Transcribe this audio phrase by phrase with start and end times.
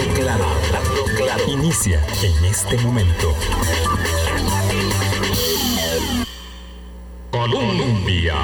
[0.00, 0.46] proclama,
[1.46, 3.34] inicia en este momento.
[7.30, 8.34] Colombia.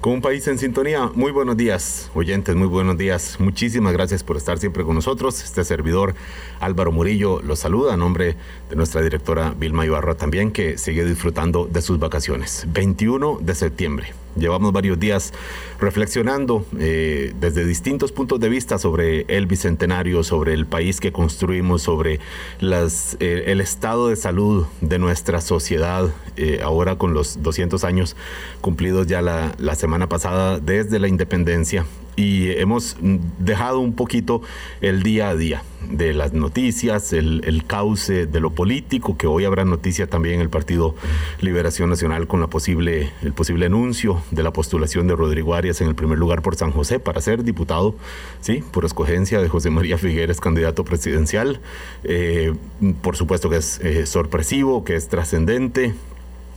[0.00, 3.36] Con un país en sintonía, muy buenos días, oyentes, muy buenos días.
[3.38, 5.44] Muchísimas gracias por estar siempre con nosotros.
[5.44, 6.16] Este servidor
[6.58, 8.34] Álvaro Murillo los saluda a nombre
[8.68, 12.66] de nuestra directora Vilma Ibarra también, que sigue disfrutando de sus vacaciones.
[12.66, 14.14] 21 de septiembre.
[14.36, 15.32] Llevamos varios días
[15.78, 21.82] reflexionando eh, desde distintos puntos de vista sobre el bicentenario, sobre el país que construimos,
[21.82, 22.18] sobre
[22.58, 28.16] las, eh, el estado de salud de nuestra sociedad, eh, ahora con los 200 años
[28.60, 31.84] cumplidos ya la, la semana pasada desde la independencia
[32.16, 32.96] y hemos
[33.38, 34.42] dejado un poquito
[34.80, 39.64] el día a día de las noticias, el, cauce de lo político, que hoy habrá
[39.64, 40.94] noticia también el Partido
[41.40, 45.88] Liberación Nacional con la posible, el posible anuncio de la postulación de Rodrigo Arias en
[45.88, 47.94] el primer lugar por San José para ser diputado,
[48.40, 51.60] sí, por escogencia de José María Figueres, candidato presidencial.
[52.04, 52.54] Eh,
[53.00, 55.94] por supuesto que es eh, sorpresivo, que es trascendente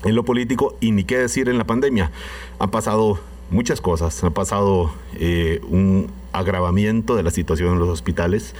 [0.03, 2.11] en lo político y ni qué decir en la pandemia.
[2.59, 4.23] Han pasado muchas cosas.
[4.23, 8.55] Ha pasado eh, un agravamiento de la situación en los hospitales,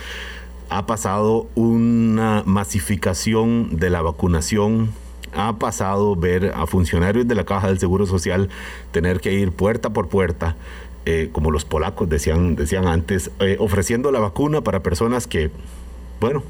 [0.70, 4.92] ha pasado una masificación de la vacunación,
[5.34, 8.50] ha pasado ver a funcionarios de la Caja del Seguro Social
[8.92, 10.56] tener que ir puerta por puerta.
[11.08, 15.52] Eh, como los polacos decían, decían antes, eh, ofreciendo la vacuna para personas que,
[16.20, 16.42] bueno,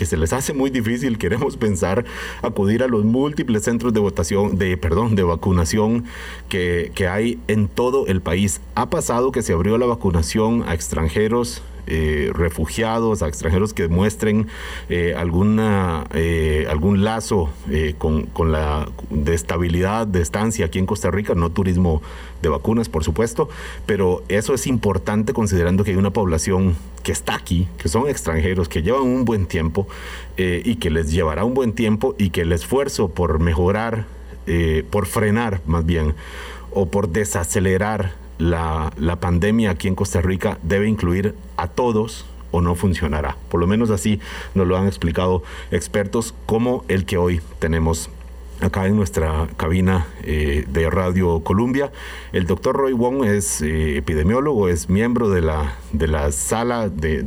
[0.00, 2.06] que se les hace muy difícil, queremos pensar,
[2.40, 6.06] acudir a los múltiples centros de votación, de, perdón, de vacunación
[6.48, 8.62] que, que hay en todo el país.
[8.74, 14.46] Ha pasado que se abrió la vacunación a extranjeros eh, refugiados, a extranjeros que demuestren
[14.88, 17.50] eh, alguna, eh, algún lazo
[17.98, 22.02] con, con, la de estabilidad de estancia aquí en Costa Rica, no turismo
[22.42, 23.48] de vacunas, por supuesto,
[23.86, 28.68] pero eso es importante considerando que hay una población que está aquí, que son extranjeros,
[28.68, 29.86] que llevan un buen tiempo
[30.36, 34.06] y que les llevará un buen tiempo y que el esfuerzo por mejorar,
[34.90, 36.14] por frenar más bien,
[36.72, 42.74] o por desacelerar la, pandemia aquí en Costa Rica debe incluir a todos o no
[42.74, 43.36] funcionará.
[43.48, 44.18] Por lo menos así
[44.54, 48.10] nos lo han explicado expertos como el que hoy tenemos
[48.60, 51.92] acá en nuestra cabina eh, de Radio Columbia.
[52.32, 57.24] El doctor Roy Wong es eh, epidemiólogo, es miembro de la, de la sala de,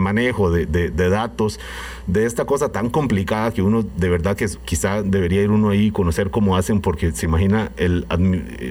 [0.00, 0.66] manejo de,
[1.10, 1.60] datos
[2.06, 5.86] de esta cosa tan complicada que uno de verdad que quizá debería ir uno ahí
[5.86, 8.06] y conocer cómo hacen porque se imagina, el,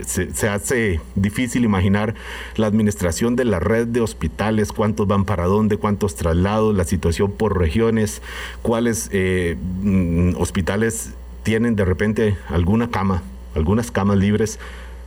[0.05, 2.15] se, se, hace difícil imaginar
[2.55, 7.31] la administración de la red de hospitales, cuántos van para dónde, cuántos traslados, la situación
[7.31, 8.21] por regiones,
[8.61, 11.13] cuáles eh, mm, hospitales
[11.43, 13.23] tienen de repente alguna cama,
[13.55, 14.59] algunas camas libres,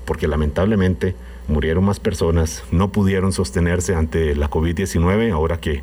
[0.05, 1.15] porque lamentablemente
[1.49, 5.83] murieron más personas, no pudieron sostenerse ante la COVID-19, ahora que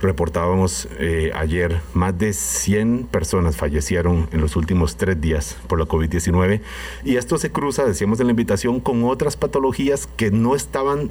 [0.00, 5.84] reportábamos eh, ayer, más de 100 personas fallecieron en los últimos tres días por la
[5.84, 6.60] COVID-19
[7.04, 11.10] y esto se cruza, decíamos en la invitación, con otras patologías que no estaban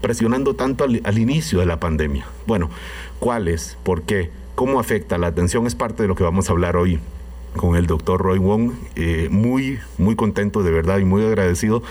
[0.00, 2.26] presionando tanto al, al inicio de la pandemia.
[2.46, 2.70] Bueno,
[3.20, 3.78] ¿cuáles?
[3.84, 4.30] ¿Por qué?
[4.54, 5.16] ¿Cómo afecta?
[5.16, 6.98] La atención es parte de lo que vamos a hablar hoy
[7.56, 11.82] con el doctor Roy Wong, eh, muy, muy contento de verdad y muy agradecido.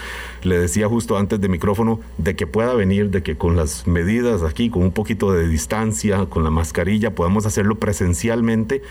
[0.44, 4.44] Le decía justo antes de micrófono de que pueda venir, de que con las medidas
[4.44, 8.82] aquí, con un poquito de distancia, con la mascarilla, podamos hacerlo presencialmente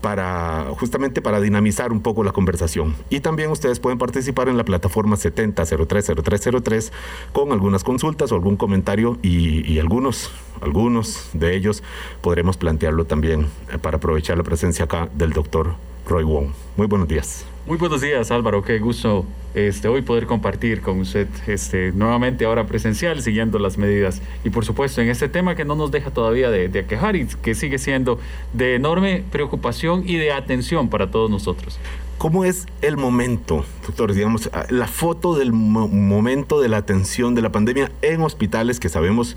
[0.00, 2.94] para justamente para dinamizar un poco la conversación.
[3.10, 6.92] Y también ustedes pueden participar en la plataforma 70030303
[7.32, 11.82] con algunas consultas o algún comentario y, y algunos, algunos de ellos
[12.20, 15.74] podremos plantearlo también eh, para aprovechar la presencia acá del doctor
[16.08, 16.48] Roy Wong.
[16.76, 17.44] Muy buenos días.
[17.66, 18.62] Muy buenos días, Álvaro.
[18.62, 24.22] Qué gusto este, hoy poder compartir con usted este, nuevamente ahora presencial, siguiendo las medidas.
[24.42, 27.26] Y por supuesto, en este tema que no nos deja todavía de, de aquejar y
[27.26, 28.18] que sigue siendo
[28.54, 31.78] de enorme preocupación y de atención para todos nosotros.
[32.16, 34.12] ¿Cómo es el momento, doctor?
[34.12, 39.36] Digamos, la foto del momento de la atención de la pandemia en hospitales que sabemos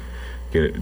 [0.52, 0.74] que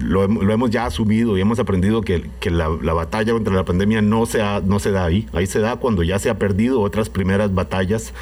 [0.00, 4.42] lo, hemos ya asumido y hemos aprendido que, la, batalla contra la pandemia no se,
[4.64, 5.26] no se da ahí.
[5.32, 8.12] Ahí se da cuando ya se ha perdido otras primeras batallas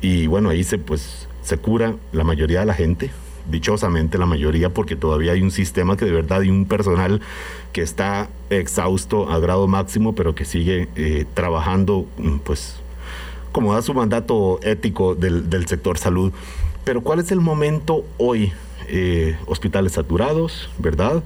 [0.00, 3.10] y bueno, ahí se, pues, se cura la mayoría de la gente,
[3.50, 7.20] dichosamente la mayoría, porque todavía hay un sistema que de verdad y un personal
[7.72, 12.76] que está exhausto a grado máximo, pero que sigue eh, trabajando, mm, pues,
[13.52, 16.32] como da su mandato ético del, del sector salud.
[16.84, 18.52] Pero ¿cuál es el momento hoy
[18.88, 21.22] eh, hospitales saturados, ¿verdad?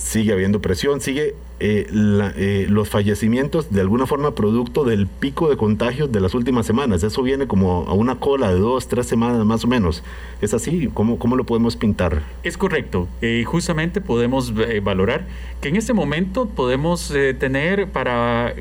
[0.00, 5.58] sigue habiendo presión, sigue eh, eh, los fallecimientos de alguna forma producto del pico de
[5.58, 7.02] contagios de las últimas semanas.
[7.02, 10.02] Eso viene como a una cola de dos, tres semanas más o menos.
[10.40, 10.88] ¿Es así?
[10.94, 12.22] ¿Cómo, cómo lo podemos pintar?
[12.42, 13.08] Es correcto.
[13.20, 15.26] Y justamente podemos valorar
[15.60, 18.54] que en este momento podemos tener para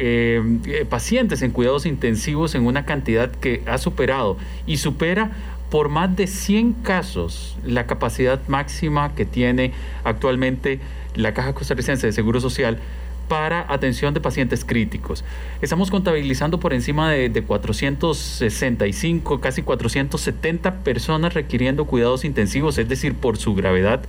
[0.89, 4.35] pacientes en cuidados intensivos en una cantidad que ha superado
[4.67, 5.31] y supera
[5.69, 9.73] por más de 100 casos la capacidad máxima que tiene
[10.03, 10.79] actualmente
[11.15, 12.79] la Caja Costarricense de Seguro Social
[13.27, 15.23] para atención de pacientes críticos.
[15.61, 23.13] Estamos contabilizando por encima de, de, 465, casi 470 personas requiriendo cuidados intensivos, es decir,
[23.13, 24.01] por su gravedad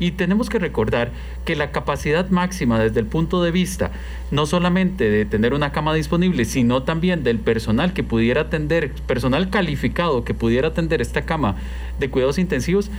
[0.00, 1.12] y tenemos que recordar
[1.44, 3.92] que la capacidad máxima desde el punto de vista
[4.32, 9.50] no solamente de tener una cama disponible, sino también del personal que pudiera atender, personal
[9.50, 11.56] calificado que pudiera atender esta cama
[12.00, 12.90] de cuidados intensivos,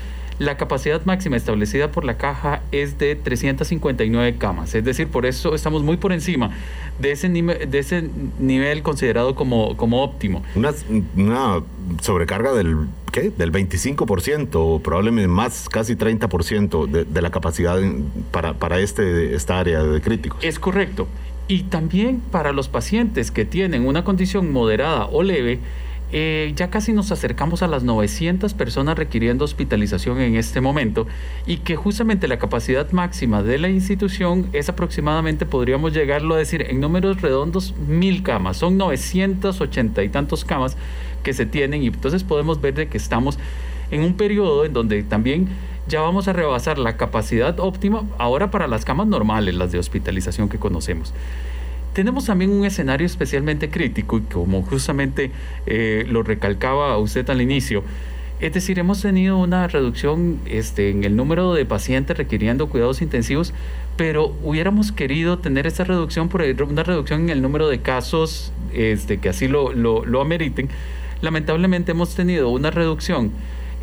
[0.42, 5.54] la capacidad máxima establecida por la caja es de 359 camas, es decir, por eso
[5.54, 6.50] estamos muy por encima
[6.98, 8.10] de ese, nivel, de ese
[8.40, 10.42] nivel considerado como, como óptimo.
[10.56, 10.74] Una,
[11.16, 11.64] una
[12.02, 13.30] sobrecarga del ¿qué?
[13.30, 17.80] Del 25%, probablemente más, casi 30% de, de la capacidad
[18.32, 20.44] para, para este, esta área de críticos.
[20.44, 21.08] Es correcto.
[21.48, 25.60] Y también para los pacientes que tienen una condición moderada o leve,
[26.12, 31.08] eh, ya casi nos acercamos a las 900 personas requiriendo hospitalización en este momento
[31.46, 36.66] y que justamente la capacidad máxima de la institución es aproximadamente, podríamos llegarlo a decir,
[36.69, 38.58] en números redondos, mil camas.
[38.58, 40.75] Son 980 y tantos camas
[41.24, 43.40] que se tienen y entonces podemos ver de que estamos
[43.92, 45.48] en un periodo en donde también
[45.88, 50.50] ya vamos a rebasar la capacidad óptima ahora para las camas normales, las de hospitalización
[50.50, 51.14] que conocemos.
[51.94, 55.32] Tenemos también un escenario especialmente crítico y como justamente
[55.66, 57.84] eh, lo recalcaba usted al inicio,
[58.42, 63.54] es decir, hemos tenido una reducción este, en el número de pacientes requiriendo cuidados intensivos,
[63.98, 69.20] pero hubiéramos querido tener esa reducción por una reducción en el número de casos este,
[69.20, 70.70] que así lo, lo, ameriten.
[71.22, 73.32] Lamentablemente hemos tenido una reducción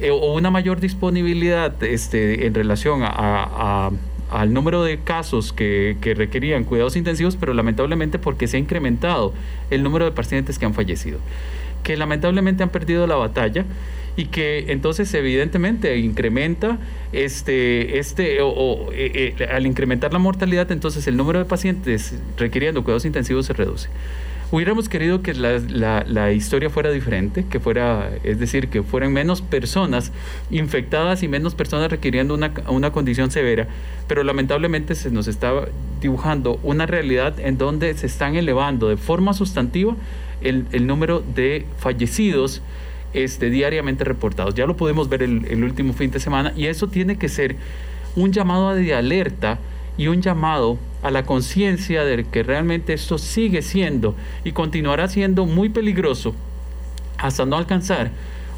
[0.00, 3.92] eh, o una mayor disponibilidad este, en relación a
[4.30, 9.32] al número de casos que, requerían cuidados intensivos, pero lamentablemente porque se ha incrementado
[9.70, 11.18] el número de pacientes que han fallecido,
[11.82, 13.64] que lamentablemente han perdido la batalla
[14.16, 16.78] y que entonces evidentemente incrementa
[17.12, 22.82] este este o, eh, eh, al incrementar la mortalidad entonces el número de pacientes requiriendo
[22.82, 23.88] cuidados intensivos se reduce.
[24.50, 30.10] Hubiéramos querido que la, historia fuera diferente, que fuera, es decir, que fueran menos personas
[30.50, 33.68] infectadas y menos personas requiriendo una, una condición severa,
[34.06, 35.52] pero lamentablemente se nos está
[36.00, 39.96] dibujando una realidad en donde se están elevando de forma sustantiva
[40.40, 42.62] el, número de fallecidos
[43.12, 44.54] este, diariamente reportados.
[44.54, 47.56] Ya lo pudimos ver el, el último fin de semana y eso tiene que ser
[48.16, 49.58] un llamado de alerta
[49.98, 54.14] y un llamado a la conciencia de que realmente esto sigue siendo
[54.44, 56.34] y continuará siendo muy peligroso
[57.18, 58.12] hasta no alcanzar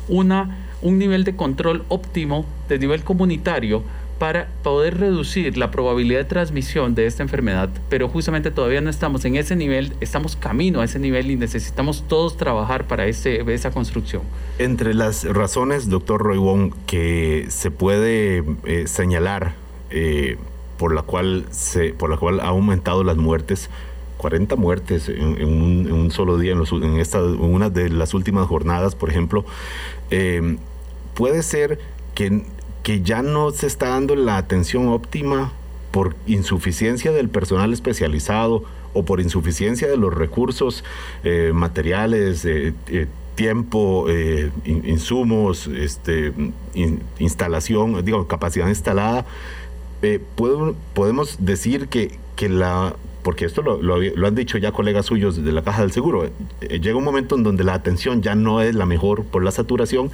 [0.09, 3.83] una, un nivel de control óptimo de nivel comunitario
[4.21, 9.25] para poder reducir la probabilidad de transmisión de esta enfermedad, pero justamente todavía no estamos
[9.25, 13.71] en ese nivel, estamos camino a ese nivel y necesitamos todos trabajar para ese, esa
[13.71, 14.21] construcción.
[14.59, 19.55] Entre las razones, doctor Roybón, que se puede eh, señalar
[19.89, 20.37] eh,
[20.81, 23.69] por la cual se por la cual ha aumentado las muertes
[24.17, 29.45] 40 muertes en, un, solo día en, esta una de las últimas jornadas por ejemplo
[30.11, 30.57] eh,
[31.13, 31.79] puede ser
[32.15, 32.47] que,
[32.83, 35.53] que ya no se está dando la atención óptima
[35.91, 40.83] por insuficiencia del personal especializado o por insuficiencia de los recursos
[41.25, 42.73] eh, materiales eh,
[43.35, 44.07] tiempo,
[44.65, 46.35] insumos, este,
[47.19, 49.25] instalación, digo, capacidad instalada,
[50.03, 50.21] eh,
[50.95, 55.53] podemos decir que, que la porque esto lo, lo, han dicho ya colegas suyos de
[55.53, 58.75] la Caja del Seguro, eh, llega un momento en donde la atención ya no es
[58.75, 60.11] la mejor por la saturación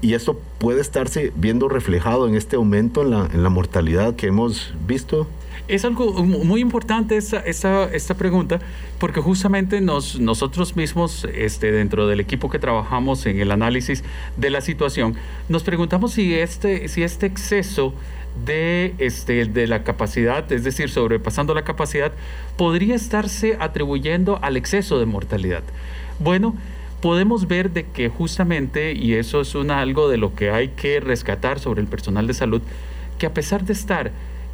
[0.00, 4.28] y esto puede estarse viendo reflejado en este aumento en la, en la mortalidad que
[4.28, 5.26] hemos visto.
[5.68, 8.60] Es algo muy importante esta, esta, esta pregunta,
[9.00, 14.04] porque justamente nos, nosotros mismos, este, dentro del equipo que trabajamos en el análisis
[14.36, 15.16] de la situación,
[15.48, 17.94] nos preguntamos si este, si este exceso
[18.44, 22.12] de, este, de la capacidad, es decir, sobrepasando la capacidad,
[22.56, 25.62] podría estarse atribuyendo al exceso de mortalidad.
[26.18, 26.54] Bueno,
[27.00, 31.00] podemos ver de que justamente, y eso es una, algo de lo que hay que
[31.00, 32.62] rescatar sobre el personal de salud,
[33.18, 34.10] que a pesar de estar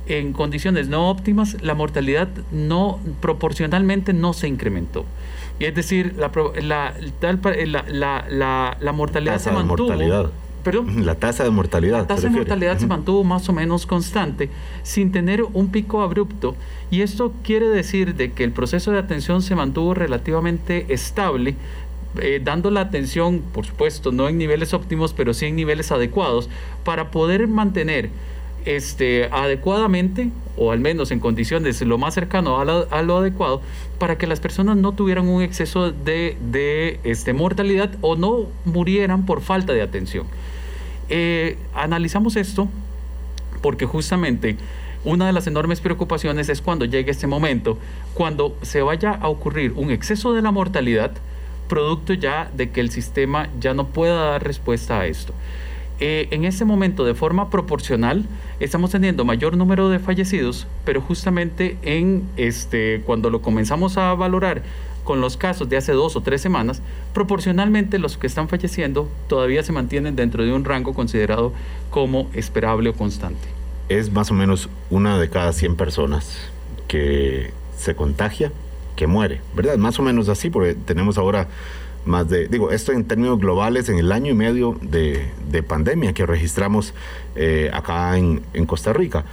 [0.06, 5.04] en condiciones no óptimas, la mortalidad no proporcionalmente no se incrementó.
[5.58, 9.92] Y es decir, la, la, la, la mortalidad se mantuvo
[10.62, 11.04] Perdón.
[11.04, 11.98] La tasa de mortalidad.
[11.98, 14.48] La tasa de mortalidad se mantuvo más o menos constante
[14.82, 16.54] sin tener un pico abrupto
[16.90, 21.56] y esto quiere decir de que el proceso de atención se mantuvo relativamente estable
[22.20, 26.50] eh, dando la atención, por supuesto, no en niveles óptimos, pero sí en niveles adecuados,
[26.84, 28.10] para poder mantener
[28.66, 33.62] este, adecuadamente, o al menos en condiciones lo más cercano a, lo adecuado,
[33.98, 39.24] para que las personas no tuvieran un exceso de, de este, mortalidad o no murieran
[39.24, 40.26] por falta de atención.
[41.14, 42.70] Eh, analizamos esto
[43.60, 44.56] porque justamente
[45.04, 47.76] una de las enormes preocupaciones es cuando llegue este momento,
[48.14, 51.10] cuando se vaya a ocurrir un exceso de la mortalidad,
[51.68, 55.34] producto ya de que el sistema ya no pueda dar respuesta a esto.
[56.00, 58.24] Eh, en este momento, de forma proporcional,
[58.58, 64.62] estamos teniendo mayor número de fallecidos, pero justamente en este, cuando lo comenzamos a valorar
[65.04, 66.82] con los casos de hace dos o tres semanas,
[67.12, 71.52] proporcionalmente los que están falleciendo todavía se mantienen dentro de un rango considerado
[71.90, 73.48] como esperable o constante.
[73.88, 76.38] Es más o menos una de cada 100 personas
[76.88, 78.52] que se contagia,
[78.96, 79.76] que muere, ¿verdad?
[79.76, 81.48] Más o menos así, porque tenemos ahora
[82.04, 85.30] más de, digo, esto en términos globales, en el año y medio de,
[85.66, 86.94] pandemia que registramos
[87.36, 89.24] eh, acá en, Costa Rica,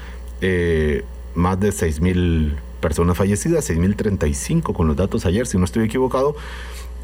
[0.42, 5.86] eh, más de 6 mil personas fallecidas, 6.035 con los datos ayer, si no estoy
[5.86, 6.36] equivocado.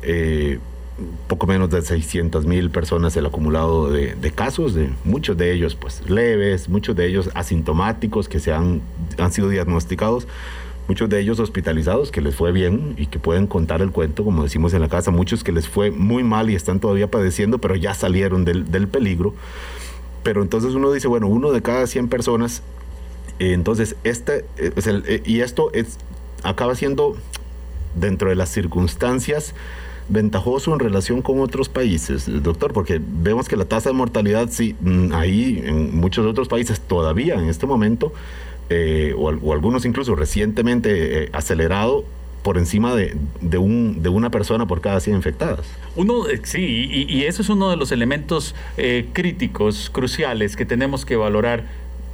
[0.01, 0.60] Eh,
[1.27, 6.10] poco menos de 600 mil personas el acumulado de, casos, de muchos de ellos pues
[6.10, 8.82] leves, muchos de ellos asintomáticos que se han,
[9.17, 10.27] han sido diagnosticados,
[10.88, 14.44] muchos de ellos hospitalizados que les fue bien y que pueden contar el cuento, como
[14.44, 17.75] decimos en la casa, muchos que les fue muy mal y están todavía padeciendo, pero
[17.75, 19.34] ya salieron del, del peligro.
[20.24, 22.63] Pero entonces uno dice, bueno, uno de cada 100 personas
[23.39, 25.98] entonces, este, eh, eh, y esto es,
[26.44, 27.18] acaba siendo,
[27.96, 29.54] dentro de las circunstancias,
[30.08, 34.75] ventajoso en relación con otros países, doctor, porque vemos que la tasa de mortalidad, sí,
[34.80, 38.13] mm, ahí en muchos otros países todavía en este momento,
[38.70, 42.06] eh, o, algunos incluso recientemente acelerado,
[42.44, 45.65] por encima de, de, un, de, una persona por cada 100 infectadas.
[45.96, 48.54] Uno, sí, y, y, eso es uno de los elementos
[49.13, 51.63] críticos, cruciales que tenemos que valorar.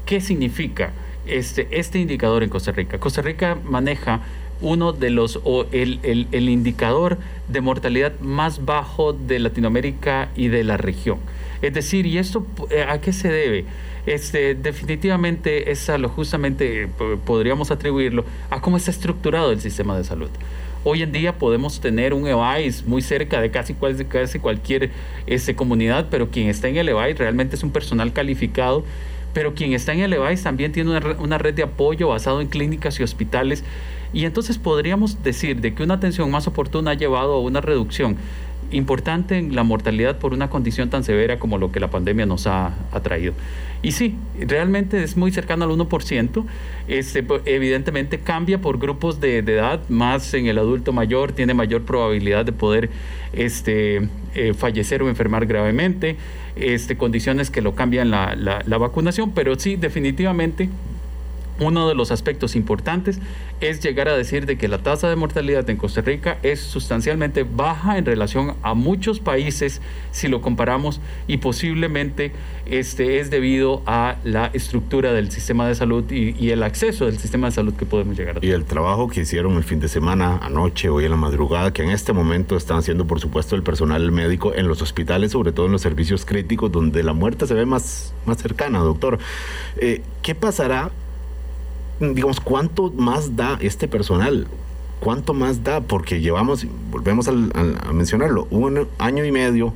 [0.05, 0.93] ¿Qué significa?
[1.27, 2.99] Este, este indicador en Costa Rica.
[2.99, 4.21] Costa Rica maneja
[4.61, 10.63] uno de los, o el, el, indicador de mortalidad más bajo de Latinoamérica y de
[10.63, 11.17] la región.
[11.61, 13.65] Es decir, ¿y esto eh, a qué se debe?
[14.05, 16.87] Este, definitivamente es a lo justamente
[17.25, 20.29] podríamos atribuirlo a cómo está estructurado el sistema de salud.
[20.83, 24.89] Hoy en día podemos tener un EVAIS muy cerca de casi, casi cualquier
[25.27, 28.83] este, comunidad, pero quien está en el EVAIS realmente es un personal calificado
[29.33, 32.99] pero quien está en el EVAIS también tiene una, red de apoyo basado en clínicas
[32.99, 33.63] y hospitales.
[34.13, 38.17] Y entonces podríamos decir de que una atención más oportuna ha llevado a una reducción
[38.71, 42.47] importante en la mortalidad por una condición tan severa como lo que la pandemia nos
[42.47, 42.73] ha,
[43.03, 43.33] traído.
[43.81, 46.45] Y sí, realmente es muy cercano al 1%.
[46.87, 52.45] Este, evidentemente cambia por grupos de, edad, más en el adulto mayor, tiene mayor probabilidad
[52.45, 52.89] de poder
[53.33, 56.17] este, eh, fallecer o enfermar gravemente,
[56.55, 60.69] este, condiciones que lo cambian la, la vacunación, pero sí, definitivamente
[61.61, 63.19] uno de los aspectos importantes
[63.61, 67.43] es llegar a decir de que la tasa de mortalidad en Costa Rica es sustancialmente
[67.43, 69.79] baja en relación a muchos países
[70.11, 72.31] si lo comparamos y posiblemente
[72.65, 77.47] este es debido a la estructura del sistema de salud y, el acceso del sistema
[77.47, 78.53] de salud que podemos llegar a tener.
[78.53, 81.83] Y el trabajo que hicieron el fin de semana, anoche, hoy en la madrugada, que
[81.83, 85.67] en este momento están haciendo por supuesto el personal médico en los hospitales, sobre todo
[85.67, 89.19] en los servicios críticos donde la muerte se ve más, más cercana, doctor.
[89.77, 90.91] Eh, ¿Qué pasará
[92.01, 94.47] digamos, ¿cuánto más da este personal?
[94.99, 95.81] ¿Cuánto más da?
[95.81, 97.31] Porque llevamos, volvemos a
[97.93, 99.73] mencionarlo, un año y medio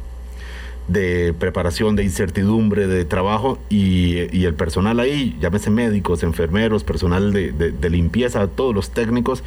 [0.87, 7.51] de preparación, de incertidumbre, de trabajo y, el personal ahí, llámese médicos, enfermeros, personal de,
[7.51, 9.43] de, limpieza, todos los técnicos,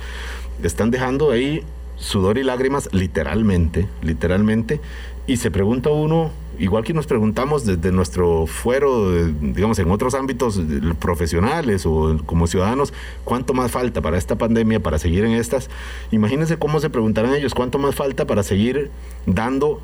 [0.62, 1.62] están dejando ahí
[1.96, 4.80] sudor y lágrimas literalmente, literalmente,
[5.26, 10.60] y se pregunta uno, igual que nos preguntamos desde nuestro fuero, digamos, en otros ámbitos
[10.98, 12.92] profesionales o como ciudadanos,
[13.24, 15.70] ¿cuánto más falta para esta pandemia, para seguir en estas?
[16.10, 18.90] Imagínense cómo se preguntarán ellos, ¿cuánto más falta para seguir
[19.26, 19.80] dando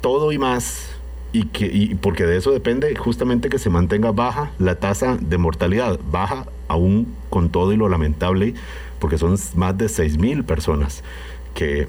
[0.00, 0.90] todo y más?
[1.32, 5.98] Y, que, porque de eso depende justamente que se mantenga baja la tasa de mortalidad,
[6.10, 8.54] baja aún con todo y lo lamentable,
[9.00, 11.02] porque son más de 6 mil personas
[11.54, 11.88] que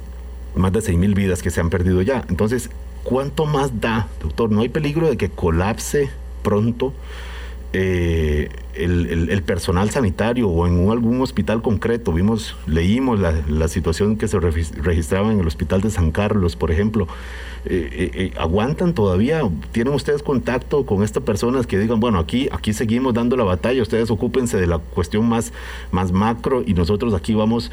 [0.55, 2.25] más de 6 mil vidas que se han perdido ya.
[2.29, 2.69] Entonces,
[3.05, 4.51] ¿Cuánto más da, doctor?
[4.51, 6.09] ¿No hay peligro de que colapse
[6.41, 6.91] pronto
[7.71, 12.11] eh, el, personal sanitario o en algún hospital concreto.
[12.11, 16.71] Vimos, leímos la, la, situación que se registraba en el hospital de San Carlos, por
[16.71, 17.07] ejemplo.
[17.67, 19.41] Eh, eh, eh, ¿Aguantan todavía?
[19.71, 23.81] ¿Tienen ustedes contacto con estas personas que digan, bueno, aquí, aquí seguimos dando la batalla,
[23.81, 25.51] ustedes ocúpense de la cuestión más,
[25.91, 27.71] más macro y nosotros aquí vamos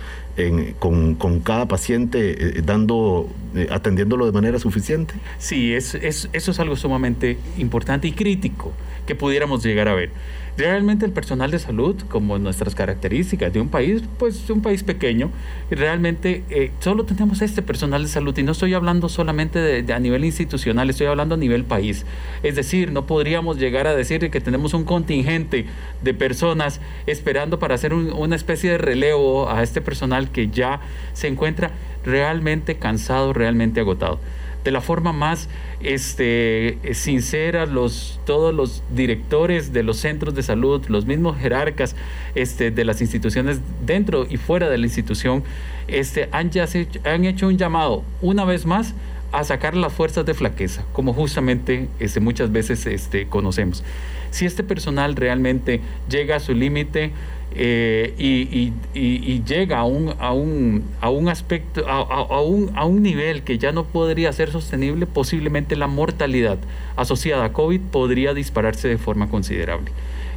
[0.79, 3.29] con, con, cada paciente dando,
[3.71, 5.13] atendiéndolo de manera suficiente?
[5.39, 8.73] Sí, es, es, eso es algo sumamente importante y crítico
[9.07, 10.11] que pudiéramos llegar a ver.
[10.57, 15.31] Realmente el personal de salud, como nuestras características de un país, pues un país pequeño,
[15.71, 19.99] realmente eh, solo tenemos este personal de salud y no estoy hablando solamente de, a
[19.99, 22.05] nivel institucional, estoy hablando a nivel país.
[22.43, 25.65] Es decir, no podríamos llegar a decir que tenemos un contingente
[26.03, 30.81] de personas esperando para hacer una especie de relevo a este personal que ya
[31.15, 31.71] se encuentra
[32.05, 34.19] realmente cansado, realmente agotado
[34.65, 35.49] de la forma más
[35.81, 41.97] este, sincera, los, todos los directores de los centros de salud, los mismos jerarcas
[42.35, 45.43] este, de las instituciones dentro y fuera de la institución,
[45.89, 46.67] este, han, ya
[47.05, 48.95] han hecho un llamado una vez más
[49.33, 53.83] a sacar las fuerzas de flaqueza, como justamente este, muchas veces este, conocemos.
[54.31, 57.13] Si este personal realmente llega a su límite,
[57.57, 63.43] eh, y, llega a un, a un, a un aspecto, a, un, a un nivel
[63.43, 66.59] que ya no podría ser sostenible, posiblemente la mortalidad
[66.97, 69.91] asociada a COVID podría dispararse de forma considerable.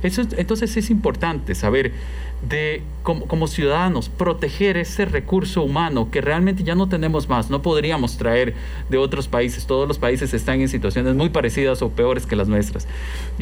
[0.03, 1.91] Eso, entonces es importante saber
[2.41, 7.61] de como, como, ciudadanos proteger ese recurso humano que realmente ya no tenemos más, no
[7.61, 8.53] podríamos traer
[8.89, 12.47] de otros países, todos los países están en situaciones muy parecidas o peores que las
[12.47, 12.87] nuestras,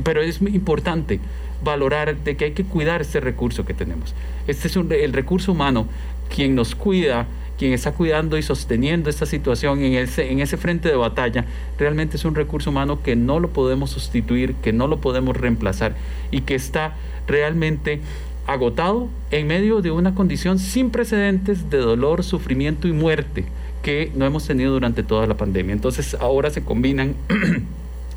[0.04, 1.20] pero es muy importante
[1.64, 4.14] valorar de que hay que cuidar este recurso que tenemos.
[4.48, 5.88] Este es el recurso humano
[6.34, 10.90] quien nos cuida, quien está cuidando y sosteniendo esta situación en ese, en ese frente
[10.90, 11.46] de batalla,
[11.78, 15.96] realmente es un recurso humano que no lo podemos sustituir, que no lo podemos reemplazar
[16.32, 16.96] y que está
[17.28, 18.02] realmente
[18.48, 23.46] agotado en medio de una condición sin precedentes de dolor, sufrimiento y muerte
[23.82, 25.74] que no hemos tenido durante toda la pandemia.
[25.74, 27.16] Entonces ahora se combinan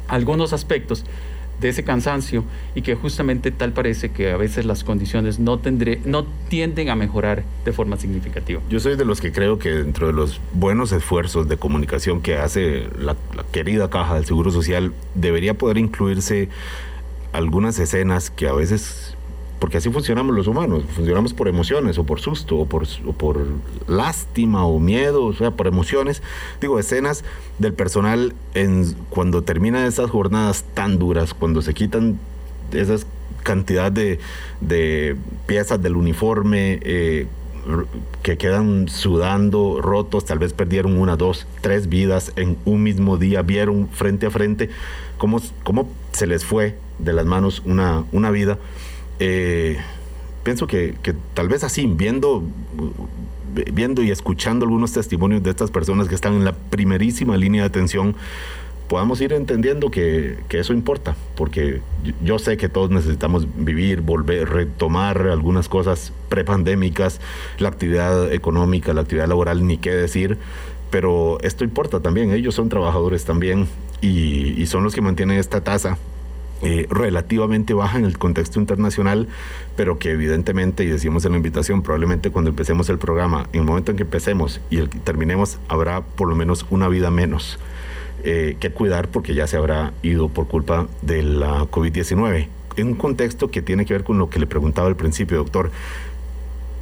[0.08, 1.04] algunos aspectos
[1.60, 6.00] de ese cansancio y que justamente tal parece que a veces las condiciones no, tendré,
[6.04, 8.60] no tienden a mejorar de forma significativa.
[8.68, 12.36] Yo soy de los que creo que dentro de los buenos esfuerzos de comunicación que
[12.36, 16.48] hace la, la querida caja del Seguro Social debería poder incluirse
[17.32, 19.15] algunas escenas que a veces
[19.58, 22.86] porque así funcionamos los humanos, funcionamos por emociones o por susto o por,
[23.16, 23.46] por
[23.86, 26.22] lástima o miedo, o sea, por emociones.
[26.60, 27.24] Digo, escenas
[27.58, 32.18] del personal en, cuando terminan esas jornadas tan duras, cuando se quitan
[32.72, 33.06] esas
[33.42, 34.18] cantidad de,
[34.60, 37.26] de piezas del uniforme, eh,
[38.22, 43.42] que quedan sudando, rotos, tal vez perdieron una, dos, tres vidas en un mismo día,
[43.42, 44.70] vieron frente a frente
[45.18, 48.58] cómo, cómo se les fue de las manos una, una vida
[49.18, 49.78] eh,
[50.42, 50.94] pienso que,
[51.34, 52.42] tal vez así, viendo,
[53.72, 57.68] viendo y escuchando algunos testimonios de estas personas que están en la primerísima línea de
[57.68, 58.14] atención,
[58.88, 61.80] podamos ir entendiendo que, eso importa, porque
[62.22, 67.20] yo sé que todos necesitamos vivir, volver, retomar algunas cosas prepandémicas,
[67.58, 70.38] la actividad económica, la actividad laboral, ni qué decir,
[70.90, 73.66] pero esto importa también, ellos son trabajadores también
[74.00, 75.98] y son los que mantienen esta tasa
[76.62, 79.28] eh, relativamente baja en el contexto internacional,
[79.76, 83.66] pero que evidentemente, y decimos en la invitación, probablemente cuando empecemos el programa, en el
[83.66, 87.58] momento en que empecemos y el terminemos, habrá por lo menos una vida menos
[88.24, 92.48] eh, que cuidar porque ya se habrá ido por culpa de la COVID-19.
[92.76, 95.70] En un contexto que tiene que ver con lo que le preguntaba al principio, doctor.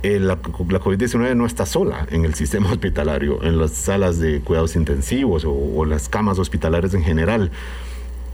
[0.05, 4.41] Eh, la, la COVID-19 no está sola en el sistema hospitalario, en las salas de
[4.41, 7.51] cuidados intensivos o, o las camas hospitalarias en general.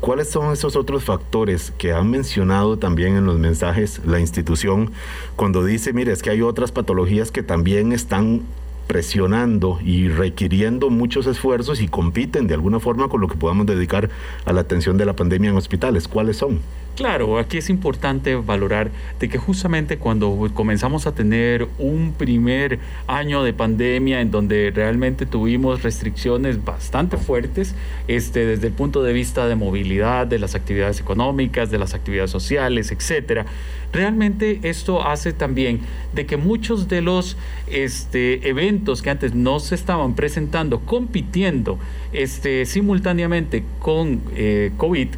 [0.01, 4.93] ¿Cuáles son esos otros factores que han mencionado también en los mensajes la institución
[5.37, 8.41] cuando dice, mire, es que hay otras patologías que también están
[8.87, 14.09] presionando y requiriendo muchos esfuerzos y compiten de alguna forma con lo que podamos dedicar
[14.47, 16.09] a la atención de la pandemia en hospitales?
[16.09, 16.61] ¿Cuáles son?
[17.01, 23.43] Claro, aquí es importante valorar de que justamente cuando comenzamos a tener un primer año
[23.43, 27.75] de pandemia en donde realmente tuvimos restricciones bastante fuertes,
[28.07, 32.31] este, desde el punto de vista de movilidad, de las actividades económicas, de las actividades
[32.31, 33.47] sociales, etcétera,
[33.95, 35.81] realmente esto hace también
[36.13, 41.79] de que muchos de los este, eventos que antes no se estaban presentando, compitiendo
[42.13, 45.09] este, simultáneamente con eh, COVID,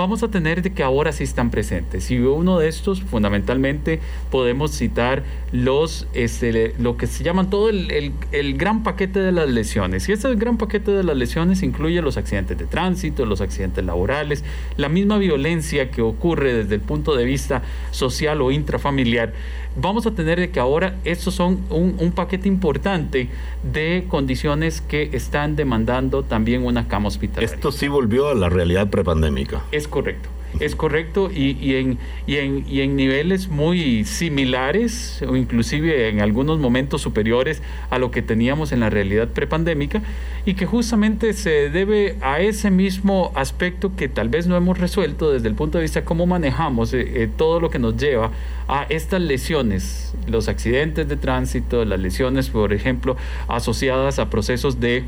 [0.00, 2.10] vamos a tener de que ahora sí están presentes.
[2.10, 8.12] Y uno de estos, fundamentalmente, podemos citar los, este, lo que se llaman todo el,
[8.32, 10.08] el, gran paquete de las lesiones.
[10.08, 14.44] Y este gran paquete de las lesiones incluye los accidentes de tránsito, los accidentes laborales,
[14.76, 19.32] la misma violencia que ocurre desde el punto de vista social o intrafamiliar
[19.76, 23.28] vamos a tener de que ahora estos son un, un, paquete importante
[23.62, 27.54] de condiciones que están demandando también una cama hospitalaria.
[27.54, 29.62] Esto sí volvió a la realidad prepandémica.
[29.72, 30.28] Es correcto.
[30.60, 36.20] Es correcto y, y, en, y, en, y, en, niveles muy similares o inclusive en
[36.20, 40.02] algunos momentos superiores a lo que teníamos en la realidad prepandémica
[40.44, 45.32] y que justamente se debe a ese mismo aspecto que tal vez no hemos resuelto
[45.32, 48.30] desde el punto de vista de cómo manejamos eh, eh, todo lo que nos lleva
[48.68, 53.16] a estas lesiones, los accidentes de tránsito, las lesiones, por ejemplo,
[53.48, 55.04] asociadas a procesos de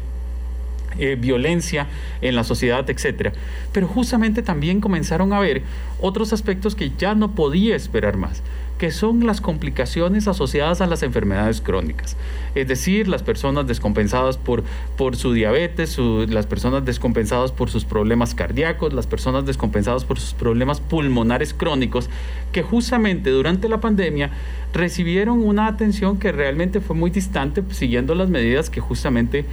[0.99, 1.87] eh, violencia
[2.21, 3.33] en la sociedad, etcétera.
[3.73, 5.63] Pero justamente también comenzaron a ver
[6.01, 8.43] otros aspectos que ya no podía esperar más
[8.83, 12.17] que son las complicaciones asociadas a las enfermedades crónicas.
[12.57, 14.65] Es decir, las personas descompensadas por,
[14.97, 20.35] por su diabetes, las personas descompensadas por sus problemas cardíacos, las personas descompensadas por sus
[20.35, 22.11] problemas pulmonares crónicos,
[22.51, 24.31] que justamente durante la pandemia
[24.73, 29.45] recibieron una atención que realmente fue muy distante, siguiendo las medidas que justamente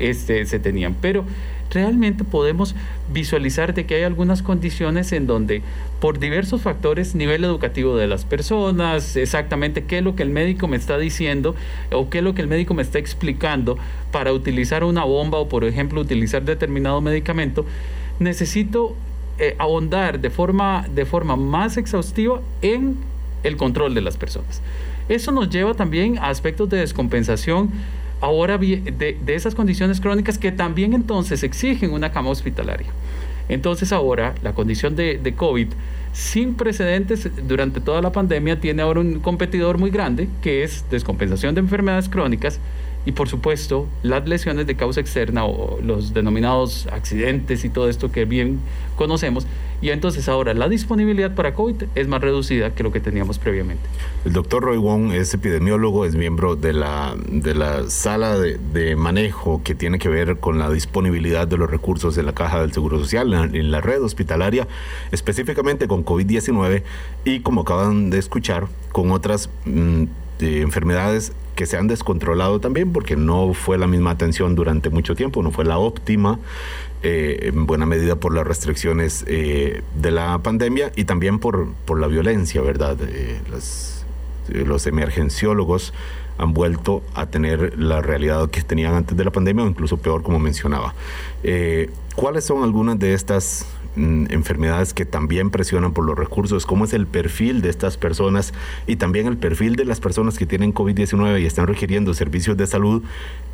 [0.00, 0.94] este, se tenían.
[1.00, 1.24] Pero
[1.70, 2.74] realmente podemos
[3.12, 5.62] visualizar de que hay algunas condiciones en donde
[6.00, 10.68] por diversos factores, nivel educativo de las personas, exactamente qué es lo que el médico
[10.68, 11.54] me está diciendo
[11.92, 13.78] o qué es lo que el médico me está explicando
[14.12, 17.66] para utilizar una bomba o por ejemplo utilizar determinado medicamento,
[18.18, 18.96] necesito
[19.38, 22.96] eh, ahondar de forma, de forma más exhaustiva en
[23.42, 24.62] el control de las personas.
[25.08, 27.70] Eso nos lleva también a aspectos de descompensación
[28.20, 32.88] ahora de, de esas condiciones crónicas que también entonces exigen una cama hospitalaria.
[33.48, 35.68] Entonces ahora la condición de, de, COVID
[36.12, 41.54] sin precedentes durante toda la pandemia tiene ahora un competidor muy grande que es descompensación
[41.54, 42.60] de enfermedades crónicas
[43.06, 48.12] y por supuesto las lesiones de causa externa o los denominados accidentes y todo esto
[48.12, 48.60] que bien
[48.96, 49.46] conocemos.
[49.80, 53.82] Y entonces ahora la disponibilidad para COVID es más reducida que lo que teníamos previamente.
[54.24, 59.62] El doctor Roy Wong es epidemiólogo, es miembro de la, de la sala de, manejo
[59.62, 62.98] que tiene que ver con la disponibilidad de los recursos de la Caja del Seguro
[62.98, 64.66] Social en, en la red hospitalaria,
[65.12, 66.82] específicamente con COVID-19
[67.24, 70.04] y como acaban de escuchar, con otras mmm,
[70.40, 75.42] enfermedades que se han descontrolado también porque no fue la misma atención durante mucho tiempo,
[75.42, 76.38] no fue la óptima,
[77.02, 82.00] eh, en buena medida por las restricciones eh, de la pandemia y también por, por
[82.00, 82.96] la violencia, ¿verdad?
[83.06, 85.94] Eh, los, emergenciólogos
[86.38, 90.22] han vuelto a tener la realidad que tenían antes de la pandemia o incluso peor,
[90.22, 90.94] como mencionaba.
[92.16, 96.66] ¿Cuáles son algunas de estas mm, enfermedades que también presionan por los recursos?
[96.66, 98.52] ¿Cómo es el perfil de estas personas
[98.88, 102.66] y también el perfil de las personas que tienen COVID-19 y están requiriendo servicios de
[102.66, 103.04] salud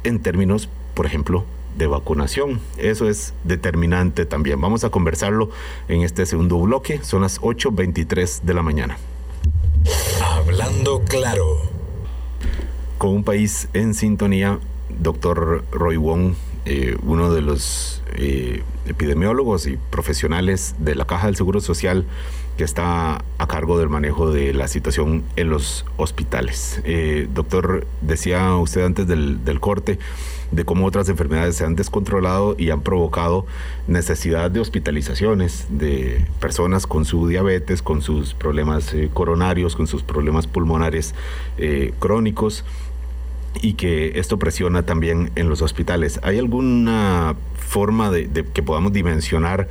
[0.02, 1.44] en términos, por ejemplo,
[1.76, 2.60] de vacunación.
[2.76, 4.60] Eso es determinante también.
[4.60, 5.50] Vamos a conversarlo
[5.88, 7.02] en este segundo bloque.
[7.02, 8.98] Son las 8.23 de la mañana.
[10.22, 11.74] Hablando claro
[12.98, 14.58] con un país en sintonía,
[14.88, 16.34] doctor Roy Wong,
[16.64, 22.06] eh, uno de los eh, epidemiólogos y profesionales de la Caja del Seguro Social
[22.56, 26.80] que está a cargo del manejo de la situación en los hospitales.
[26.84, 29.98] Eh, doctor, decía usted antes del, corte
[30.52, 33.46] de cómo otras enfermedades se han descontrolado y han provocado
[33.88, 40.02] necesidad de hospitalizaciones de personas con su diabetes, con sus problemas eh, coronarios, con sus
[40.02, 41.14] problemas pulmonares
[41.58, 42.64] eh, crónicos
[43.62, 46.20] y que esto presiona también en los hospitales.
[46.22, 49.68] ¿Hay alguna forma de que podamos dimensionar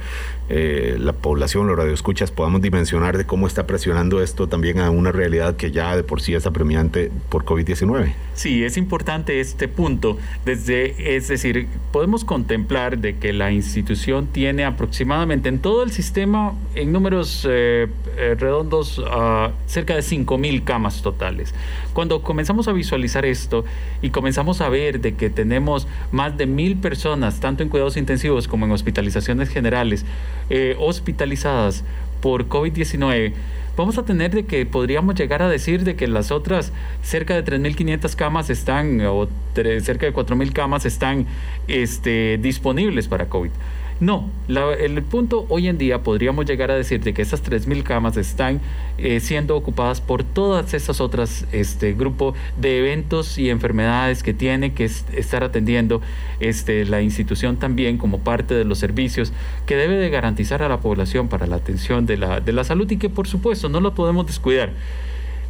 [0.50, 5.12] eh, la población, los radioescuchas, podamos dimensionar de cómo está presionando esto también a una
[5.12, 8.14] realidad que ya de por sí es apremiante por COVID-19?
[8.34, 10.18] Sí, es importante este punto.
[10.46, 16.54] Desde, es decir, podemos contemplar de que la institución tiene aproximadamente en todo el sistema,
[16.76, 21.54] en números eh, eh, redondos, uh, cerca de 5 mil camas totales.
[21.94, 23.66] Cuando comenzamos a visualizar esto
[24.02, 28.48] y comenzamos a ver de que tenemos más de mil personas, tanto en cuidados intensivos
[28.48, 30.06] como en hospitalizaciones generales,
[30.50, 31.84] eh, hospitalizadas
[32.22, 33.34] por COVID-19,
[33.76, 37.44] vamos a tener de que podríamos llegar a decir de que las otras cerca de
[37.44, 41.26] 3.500 camas están, o cerca de 4.000 camas están
[41.68, 43.52] este, disponibles para COVID.
[44.00, 48.18] No, el punto hoy en día podríamos llegar a decir de que esas 3.000 camas
[48.18, 48.60] están
[48.98, 54.74] eh, siendo ocupadas por todas esas otras este, grupo de eventos y enfermedades que tiene
[54.74, 56.02] que estar atendiendo
[56.40, 59.32] este, la institución también como parte de los servicios
[59.66, 62.90] que debe de garantizar a la población para la atención de la, de la salud
[62.92, 64.72] y que por supuesto no lo podemos descuidar.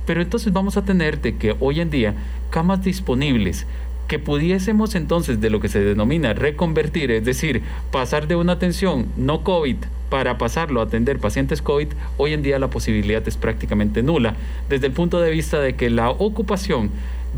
[0.06, 2.13] Pero entonces vamos a tener de que hoy en día
[2.49, 3.65] camas disponibles
[4.07, 7.61] que pudiésemos entonces de lo que se denomina reconvertir, es decir,
[7.91, 9.77] pasar de una atención no COVID
[10.09, 11.87] para pasarlo a atender pacientes COVID,
[12.17, 14.35] hoy en día la posibilidad es prácticamente nula,
[14.69, 16.91] desde el punto de vista de que la ocupación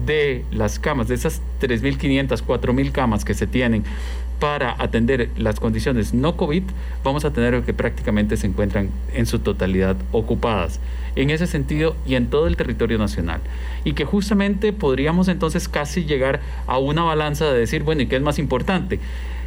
[0.05, 3.83] de las camas, de esas 3.500, 4.000 camas que se tienen
[4.39, 6.63] para atender las condiciones no COVID,
[7.03, 10.79] vamos a tener que prácticamente se encuentran en su totalidad ocupadas
[11.15, 13.41] en ese sentido y en todo el territorio nacional.
[13.83, 18.17] Y que justamente podríamos entonces casi llegar a una balanza de decir, bueno, ¿y qué
[18.17, 18.99] es más importante?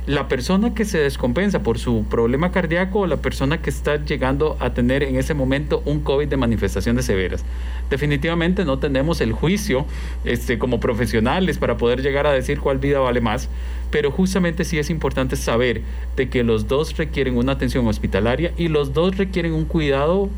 [0.09, 4.57] La persona que se descompensa por su problema cardíaco o la persona que está llegando
[4.59, 7.45] a tener en ese momento un COVID de manifestaciones severas.
[7.91, 9.85] Definitivamente no tenemos el juicio
[10.25, 13.51] este, como profesionales para poder llegar a decir cuál vida vale más,
[13.91, 15.83] pero justamente sí es importante saber
[16.17, 20.31] de que los dos requieren una atención hospitalaria y los dos requieren un cuidado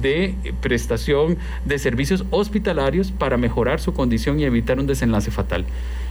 [0.00, 1.36] de prestación
[1.66, 5.66] de servicios hospitalarios para mejorar su condición y evitar un desenlace fatal.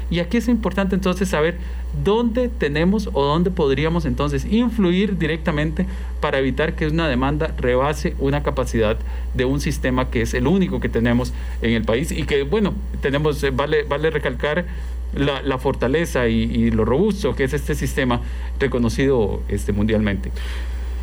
[0.10, 1.58] Y aquí es importante entonces saber
[2.04, 5.86] dónde tenemos o dónde podríamos entonces influir directamente
[6.22, 8.98] para evitar que una demanda rebase una capacidad
[9.34, 12.74] de un sistema que es el único que tenemos en el país y que, bueno,
[13.02, 14.66] tenemos, eh, vale, vale recalcar
[15.16, 18.22] la, fortaleza y, y, lo robusto que es este sistema
[18.60, 20.32] reconocido este, mundialmente.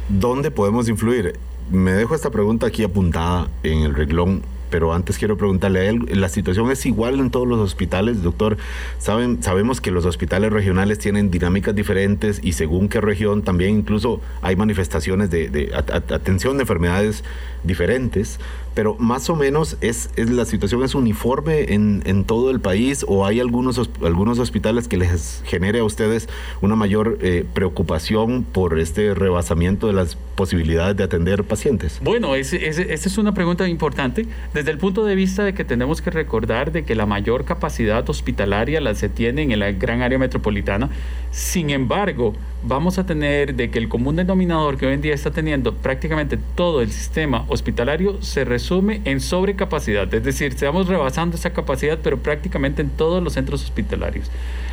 [0.08, 1.38] ¿Dónde podemos influir?
[1.70, 4.42] Me dejo esta pregunta aquí apuntada en el reglón
[4.74, 8.56] pero antes quiero preguntarle a él, ¿la situación es igual en todos los hospitales, doctor?
[8.98, 14.20] Saben, sabemos que los hospitales regionales tienen dinámicas diferentes y según qué región también incluso
[14.42, 17.22] hay manifestaciones de, atención de enfermedades
[17.62, 18.40] diferentes,
[18.74, 23.04] pero más o menos es, es la situación es uniforme en, en, todo el país
[23.08, 26.28] o hay algunos, algunos hospitales que les genere a ustedes
[26.60, 32.00] una mayor eh, preocupación por este rebasamiento de las posibilidades de atender pacientes?
[32.02, 36.10] Bueno, esa es una pregunta importante desde el punto de vista de que tenemos que
[36.10, 40.90] recordar de que la mayor capacidad hospitalaria la se tiene en la gran área metropolitana.
[41.30, 45.30] Sin embargo, vamos a tener de que el común denominador que hoy en día está
[45.30, 51.50] teniendo prácticamente todo el sistema hospitalario se resume en sobrecapacidad, es decir, estamos rebasando esa
[51.50, 54.30] capacidad, pero prácticamente en todos los centros hospitalarios.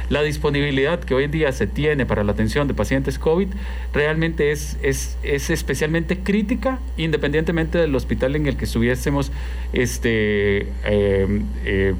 [0.09, 3.49] La disponibilidad que hoy en día se tiene para la atención de pacientes COVID
[3.93, 9.31] realmente es, es, es especialmente crítica, independientemente del hospital en el que estuviésemos
[9.73, 11.93] este, eh, eh,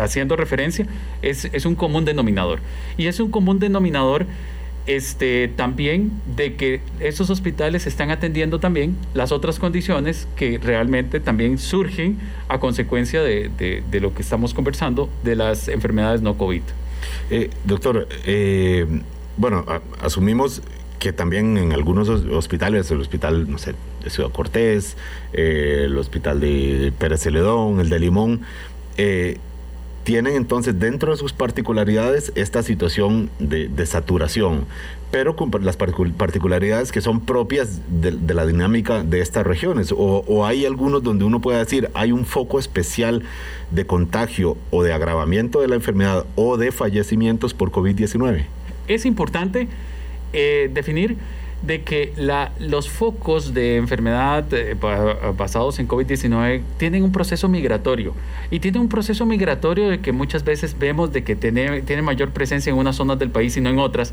[0.00, 0.86] haciendo referencia,
[1.22, 2.58] es, es un común denominador.
[2.96, 4.26] Y es un común denominador
[4.86, 11.58] este, también de que esos hospitales están atendiendo también las otras condiciones que realmente también
[11.58, 12.18] surgen
[12.48, 16.62] a consecuencia de, de, lo que estamos conversando de las enfermedades no COVID.
[17.30, 18.86] Eh, doctor, eh,
[19.36, 19.64] bueno,
[20.00, 20.62] asumimos
[20.98, 24.96] que también en algunos hospitales, el hospital, no sé, de Ciudad Cortés,
[25.32, 28.42] eh, el hospital de Pérez Celedón, el de Limón,
[30.06, 34.64] tienen entonces dentro de sus particularidades esta situación de, saturación,
[35.10, 39.92] pero con las particularidades que son propias de, la dinámica de estas regiones.
[39.92, 43.24] O, hay algunos donde uno puede decir hay un foco especial
[43.72, 48.44] de contagio o de agravamiento de la enfermedad o de fallecimientos por COVID-19.
[48.86, 49.66] Es importante
[50.32, 51.16] eh, definir
[51.66, 52.12] de que
[52.58, 54.76] los focos de enfermedad eh,
[55.36, 58.14] basados en COVID-19 tienen un proceso migratorio
[58.50, 62.70] y tienen un proceso migratorio de que muchas veces vemos de que tiene mayor presencia
[62.70, 64.12] en unas zonas del país y no en otras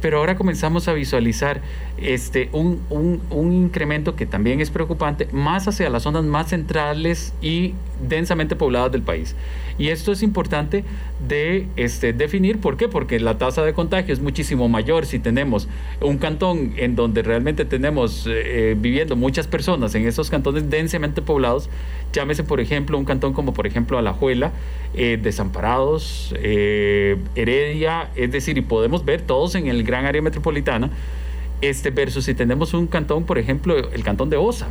[0.00, 1.60] pero ahora comenzamos a visualizar
[1.98, 7.74] este, un, un, incremento que también es preocupante más hacia las zonas más centrales y
[8.06, 9.34] densamente pobladas del país.
[9.78, 10.84] Y esto es importante
[11.26, 12.60] de este, definir.
[12.60, 12.88] ¿Por qué?
[12.88, 15.68] Porque la tasa de contagio es muchísimo mayor si tenemos
[16.00, 21.20] un cantón en donde realmente tenemos eh, eh, viviendo muchas personas en esos cantones densamente
[21.20, 21.68] poblados.
[22.12, 24.52] Llámese, por ejemplo, un cantón como, por ejemplo, Alajuela,
[24.94, 30.90] eh, Desamparados, Heredia, es decir, y podemos ver todos en el gran área metropolitana,
[31.60, 34.68] este, versus si tenemos un cantón, por ejemplo, el cantón de Osa.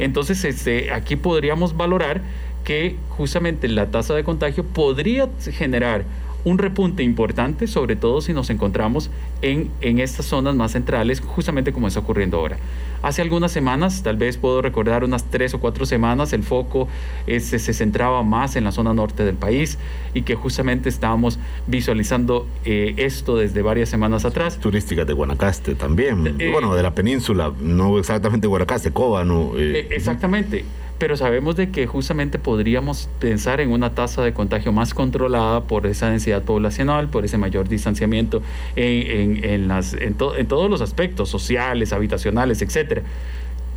[0.00, 2.22] Entonces, este, aquí podríamos valorar
[2.64, 6.04] que justamente la tasa de contagio podría generar
[6.44, 9.10] un repunte importante, sobre todo si nos encontramos
[9.42, 12.56] en, en estas zonas más centrales, justamente como está ocurriendo ahora.
[13.02, 16.86] Hace algunas semanas, tal vez puedo recordar unas tres o cuatro semanas, el foco
[17.26, 19.78] este, se centraba más en la zona norte del país
[20.12, 24.58] y que justamente estábamos visualizando eh, esto desde varias semanas atrás.
[24.58, 29.52] Turísticas de Guanacaste también, eh, bueno, de la península, no exactamente Guanacaste, Cóbano.
[29.56, 30.64] Eh, exactamente
[31.00, 35.86] pero sabemos de que justamente podríamos pensar en una tasa de contagio más controlada por
[35.86, 38.42] esa densidad poblacional, por ese mayor distanciamiento
[38.76, 43.02] en, en, las, en, en todos los aspectos sociales, habitacionales, etcétera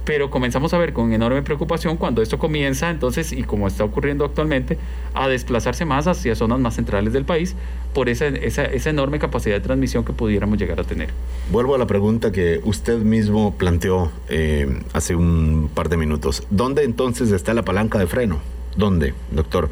[0.06, 4.26] pero comenzamos a ver con enorme preocupación cuando esto comienza, entonces, y como está ocurriendo
[4.26, 4.78] actualmente,
[5.14, 7.56] a desplazarse más hacia zonas más centrales del país
[7.94, 11.10] por esa, esa, esa, enorme capacidad de transmisión que pudiéramos llegar a tener.
[11.52, 16.46] Vuelvo a la pregunta que usted mismo planteó eh, hace un par de minutos.
[16.50, 18.40] ¿Dónde entonces está la palanca de freno?
[18.76, 19.70] ¿Dónde, doctor?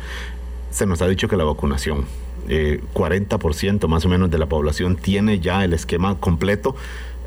[0.69, 2.05] Se nos ha dicho que la vacunación.
[2.47, 6.75] Eh, 40% más o menos de la población tiene ya el esquema completo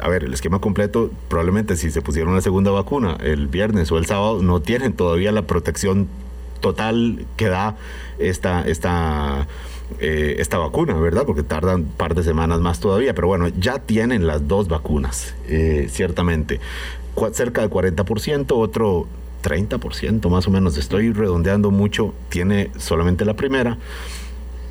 [0.04, 3.96] a ver, el esquema completo, probablemente si se pusieron una segunda vacuna el viernes o
[3.96, 6.08] el sábado, no tienen todavía la protección
[6.60, 7.76] total que da
[8.18, 9.46] esta, esta,
[10.00, 11.24] eh, esta vacuna, ¿verdad?
[11.24, 15.34] Porque tardan un par de semanas más todavía, pero bueno, ya tienen las dos vacunas,
[15.48, 16.60] eh, ciertamente.
[17.32, 19.06] cerca del 40%, otro
[19.42, 23.78] 30% más o menos, estoy redondeando mucho, tiene solamente la primera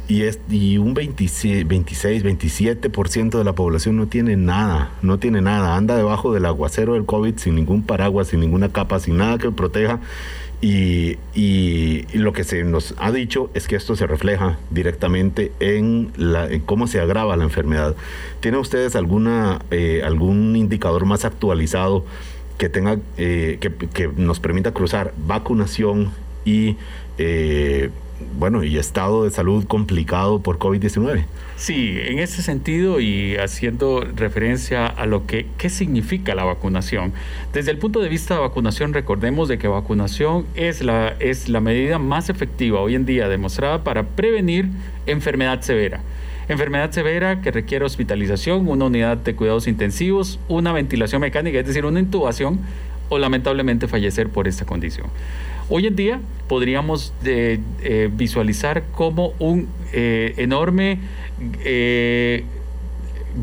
[0.08, 5.42] y, es, y un 26, 26 27% de la población no tiene nada, no tiene
[5.42, 9.38] nada, anda debajo del aguacero del COVID sin ningún paraguas, sin ninguna capa, sin nada
[9.38, 10.00] que proteja.
[10.62, 16.14] Y, y, lo que se nos ha dicho es que esto se refleja directamente en,
[16.16, 17.98] la, en cómo se agrava la enfermedad.
[18.40, 22.06] ¿Tienen ustedes alguna, eh, algún indicador más actualizado
[22.58, 26.12] que, tenga, eh, que, que, nos permita cruzar vacunación
[26.46, 26.78] y
[27.18, 27.90] eh,
[28.38, 31.26] bueno, y estado de salud complicado por COVID-19.
[31.56, 37.14] Sí, en ese sentido y haciendo referencia a lo que qué significa la vacunación.
[37.54, 41.62] Desde el punto de vista de vacunación, recordemos de que vacunación es la, es la
[41.62, 44.68] medida más efectiva hoy en día demostrada para prevenir
[45.06, 46.02] enfermedad severa.
[46.50, 51.86] Enfermedad severa que requiere hospitalización, una unidad de cuidados intensivos, una ventilación mecánica, es decir,
[51.86, 52.60] una intubación
[53.10, 55.08] o lamentablemente fallecer por esta condición.
[55.70, 61.00] Hoy en día podríamos eh, eh, visualizar como un eh, enorme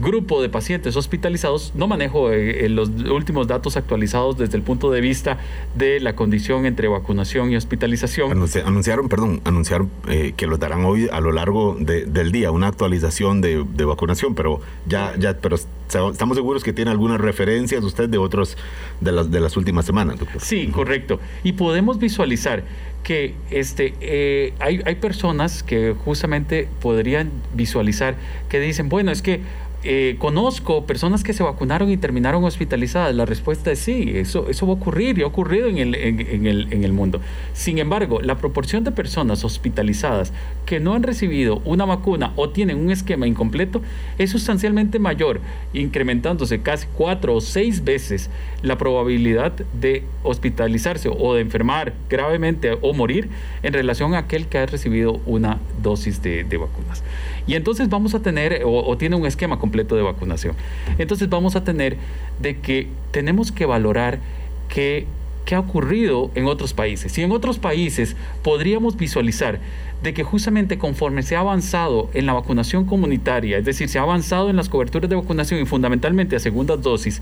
[0.00, 5.38] grupo de pacientes hospitalizados, no manejo los últimos datos actualizados desde el punto de vista
[5.74, 8.30] de la condición entre vacunación y hospitalización.
[8.64, 9.90] anunciaron, perdón, anunciaron
[10.36, 14.60] que lo darán hoy a lo largo del día, una actualización de, de, vacunación, pero
[14.86, 18.56] ya, ya, pero estamos seguros que tiene algunas referencias usted de otros
[19.00, 20.40] de las, de las últimas semanas, doctor.
[20.40, 21.20] Sí, correcto.
[21.42, 22.62] Y podemos visualizar
[23.02, 28.16] que este, eh, hay, hay personas que justamente podrían visualizar
[28.48, 29.40] que dicen, bueno, es que
[29.82, 33.14] eh, conozco personas que se vacunaron y terminaron hospitalizadas.
[33.14, 36.46] La respuesta es sí, eso, eso va a ocurrir y ha ocurrido en el, en,
[36.46, 37.20] el, en el mundo.
[37.54, 40.32] Sin embargo, la proporción de personas hospitalizadas
[40.66, 43.80] que no han recibido una vacuna o tienen un esquema incompleto
[44.18, 45.40] es sustancialmente mayor,
[45.72, 48.30] incrementándose casi cuatro o seis veces
[48.62, 53.30] la probabilidad de hospitalizarse o de enfermar gravemente o morir
[53.62, 57.02] en relación a aquel que ha recibido una dosis de, de vacunas.
[57.50, 60.54] Y entonces vamos a tener, o, tiene un esquema completo de vacunación.
[60.98, 61.96] Entonces vamos a tener
[62.40, 64.20] de que tenemos que valorar
[64.68, 65.08] qué,
[65.50, 67.18] ha ocurrido en otros países.
[67.18, 69.58] Y en otros países podríamos visualizar
[70.00, 74.02] de que justamente conforme se ha avanzado en la vacunación comunitaria, es decir, se ha
[74.02, 77.20] avanzado en las coberturas de vacunación y fundamentalmente a segundas dosis,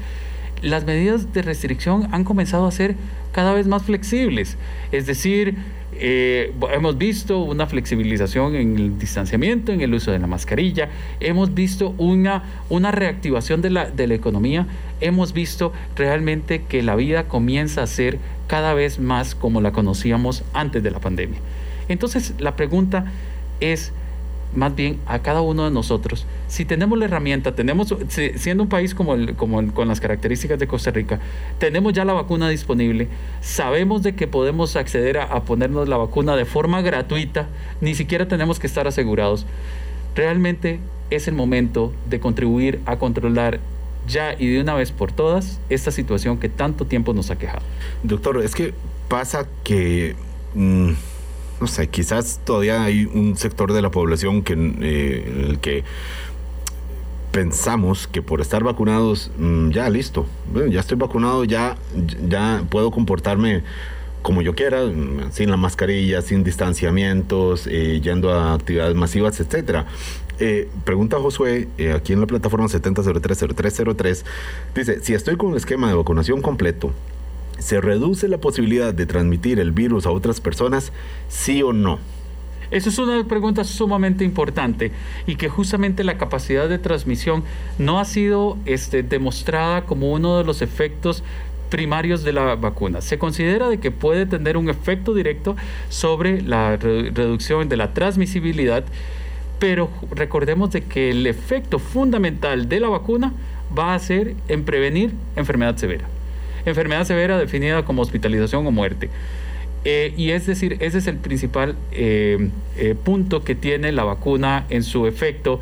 [0.61, 2.97] las medidas de restricción han comenzado a ser
[3.33, 4.59] cada vez más flexibles.
[4.93, 5.57] Es decir,
[6.01, 10.89] eh, hemos visto una flexibilización en el distanciamiento, en el uso de la mascarilla,
[11.21, 14.67] hemos visto una, una reactivación de la, de la economía,
[15.01, 20.45] hemos visto realmente que la vida comienza a ser cada vez más como la conocíamos
[20.53, 21.39] antes de la pandemia.
[21.89, 23.13] Entonces, la pregunta
[23.61, 23.93] es,
[24.55, 27.95] más bien a cada uno de nosotros, si tenemos la herramienta, tenemos,
[28.37, 31.21] siendo un país como, el, como con las características de Costa Rica,
[31.59, 33.09] tenemos ya la vacuna disponible,
[33.41, 37.49] sabemos de que podemos acceder a, a ponernos la vacuna de forma gratuita,
[37.81, 39.47] ni siquiera tenemos que estar asegurados.
[40.15, 40.81] Realmente
[41.11, 43.61] es el momento de contribuir a controlar
[44.09, 47.63] ya y de una vez por todas esta situación que tanto tiempo nos ha quejado.
[48.03, 48.75] Doctor, es que
[49.09, 50.17] pasa que...
[50.55, 50.93] Mm,
[51.61, 55.85] no sé, quizás todavía hay un sector de la población que, eh, en el que
[57.33, 60.27] pensamos que por estar vacunados, mm, ya listo,
[60.71, 61.77] ya estoy vacunado, ya,
[62.27, 63.63] ya puedo comportarme
[64.23, 69.87] como yo quiera, mm, sin la mascarilla, sin distanciamientos, eh, yendo a actividades masivas, etcétera.
[70.41, 74.25] Eh, pregunta Josué, aquí en la plataforma 70030303,
[74.75, 76.93] dice, si estoy con el esquema de vacunación completo,
[77.59, 80.93] ¿se reduce la posibilidad de transmitir el virus a otras personas,
[81.29, 81.99] sí o no?
[82.71, 84.93] Esa es una pregunta sumamente importante
[85.27, 87.43] y que justamente la capacidad de transmisión
[87.79, 91.25] no ha sido este, demostrada como uno de los efectos
[91.71, 93.01] primarios de la vacuna.
[93.01, 95.57] Se considera de que puede tener un efecto directo
[95.89, 98.85] sobre la reducción de la transmisibilidad,
[99.59, 103.33] pero recordemos de que el efecto fundamental de la vacuna
[103.77, 106.07] va a ser en prevenir enfermedad severa.
[106.69, 109.11] Enfermedad severa definida como hospitalización o muerte.
[109.85, 114.67] Eh, y es decir, ese es el principal eh, eh, punto que tiene la vacuna
[114.71, 115.61] en su efecto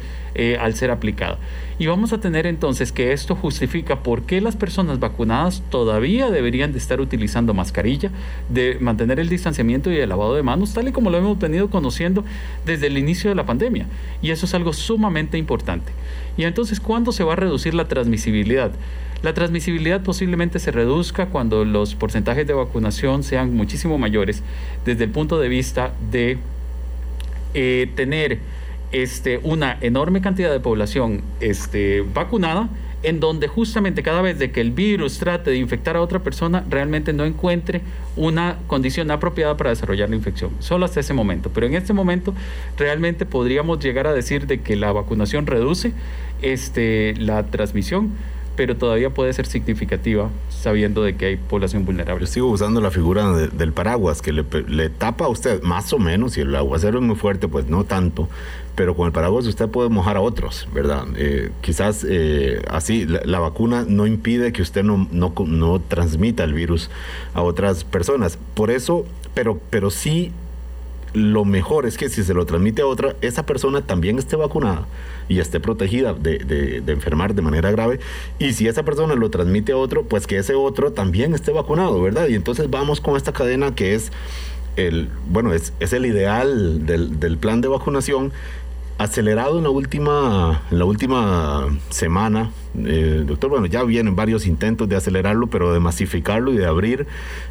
[0.60, 1.38] al ser aplicada.
[1.78, 6.72] Y vamos a tener entonces que esto justifica por qué las personas vacunadas todavía deberían
[6.72, 8.10] de estar utilizando mascarilla,
[8.50, 11.70] de mantener el distanciamiento y el lavado de manos, tal y como lo hemos venido
[11.70, 12.22] conociendo
[12.66, 13.86] desde el inicio de la pandemia.
[14.20, 15.90] Y eso es algo sumamente importante.
[16.36, 18.72] Y entonces, ¿cuándo se va a reducir la transmisibilidad?
[19.22, 24.42] La transmisibilidad posiblemente se reduzca cuando los porcentajes de vacunación sean muchísimo mayores
[24.84, 26.38] desde el punto de vista de
[27.54, 28.38] eh, tener
[28.92, 32.68] este, una enorme cantidad de población este, vacunada
[33.02, 36.64] en donde justamente cada vez de que el virus trate de infectar a otra persona,
[36.68, 37.82] realmente no encuentre
[38.16, 40.50] una condición apropiada para desarrollar la infección.
[40.58, 41.50] Solo hasta ese momento.
[41.54, 42.34] Pero en este momento
[42.76, 45.92] realmente podríamos llegar a decir de que la vacunación reduce
[46.42, 48.10] este, la transmisión
[48.56, 52.24] pero todavía puede ser significativa sabiendo de que hay población vulnerable.
[52.24, 56.36] Yo sigo usando la figura del paraguas que le, tapa a usted más o menos,
[56.38, 58.28] y el aguacero es muy fuerte, pues no tanto,
[58.74, 61.06] pero con el paraguas usted puede mojar a otros, ¿verdad?
[61.16, 66.54] Eh, quizás eh, así la, vacuna no impide que usted no, no, no transmita el
[66.54, 66.90] virus
[67.34, 68.38] a otras personas.
[68.54, 69.04] Por eso,
[69.34, 70.32] pero, pero sí
[71.12, 74.86] lo mejor es que si se lo transmite a otra, esa persona también esté vacunada
[75.28, 78.00] y esté protegida de, enfermar de manera grave.
[78.38, 82.00] Y si esa persona lo transmite a otro, pues que ese otro también esté vacunado,
[82.00, 82.28] ¿verdad?
[82.28, 84.12] Y entonces vamos con esta cadena que es
[84.76, 88.32] el, bueno, es, es el ideal del, del plan de vacunación
[88.98, 92.50] acelerado en la última, la última semana,
[92.84, 97.06] eh, doctor, bueno, ya vienen varios intentos de acelerarlo, pero de masificarlo y de abrir.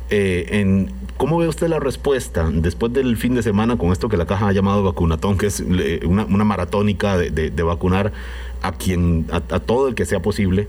[0.09, 4.17] Eh, en, ¿Cómo ve usted la respuesta después del fin de semana con esto que
[4.17, 8.11] la caja ha llamado vacunatón, que es eh, una, maratónica de, vacunar
[8.61, 10.67] a quien, a, todo el que sea posible?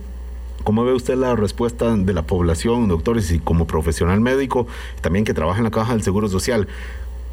[0.62, 4.66] ¿Cómo ve usted la respuesta de la población, doctores, y como profesional médico,
[5.00, 6.68] también que trabaja en la caja del Seguro Social?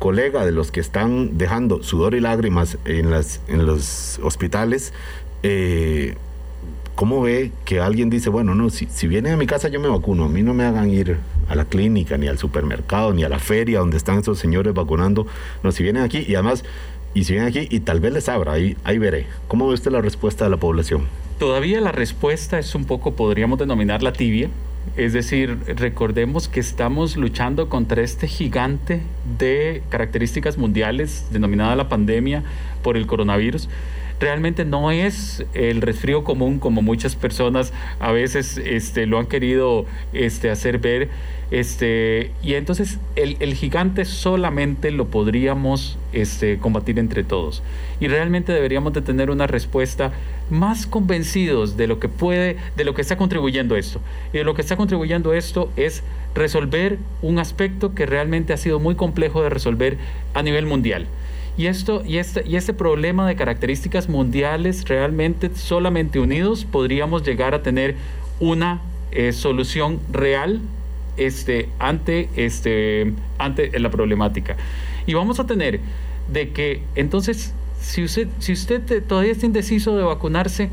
[0.03, 4.91] Colega de los que están dejando sudor y lágrimas en, las, en los hospitales,
[5.43, 6.15] eh,
[6.95, 9.87] ¿cómo ve que alguien dice, bueno, no, si, si vienen a mi casa yo me
[9.87, 13.29] vacuno, a mí no me hagan ir a la clínica, ni al supermercado, ni a
[13.29, 15.25] la feria donde están esos señores vacunando,
[15.63, 16.65] no, si vienen aquí y además,
[17.13, 19.25] y si vienen aquí y tal vez les abra, ahí, ahí veré.
[19.47, 21.03] ¿Cómo ve usted la respuesta de la población?
[21.39, 24.49] Todavía la respuesta es un poco, podríamos denominarla tibia,
[24.95, 29.01] es decir, recordemos que estamos luchando contra este gigante
[29.39, 32.43] de características mundiales denominada la pandemia
[32.83, 33.69] por el coronavirus.
[34.19, 39.85] Realmente no es el resfrío común como muchas personas a veces este, lo han querido
[40.13, 41.09] este, hacer ver
[41.53, 47.61] este, y entonces el, gigante solamente lo podríamos este, combatir entre todos.
[47.99, 50.11] Y realmente deberíamos de tener una respuesta
[50.49, 54.01] más convencidos de lo que puede, de lo que está contribuyendo esto.
[54.33, 56.01] Y de lo que está contribuyendo esto es
[56.33, 59.99] resolver un aspecto que realmente ha sido muy complejo de resolver
[60.33, 61.05] a nivel mundial.
[61.55, 67.53] Y, esto, y, este, y este problema de características mundiales realmente solamente unidos podríamos llegar
[67.53, 67.95] a tener
[68.39, 68.81] una
[69.11, 70.61] eh, solución real
[71.17, 74.57] este, ante, este, ante la problemática.
[75.05, 75.79] Y vamos a tener
[76.31, 80.69] de que entonces, si usted, si usted todavía está indeciso de vacunarse,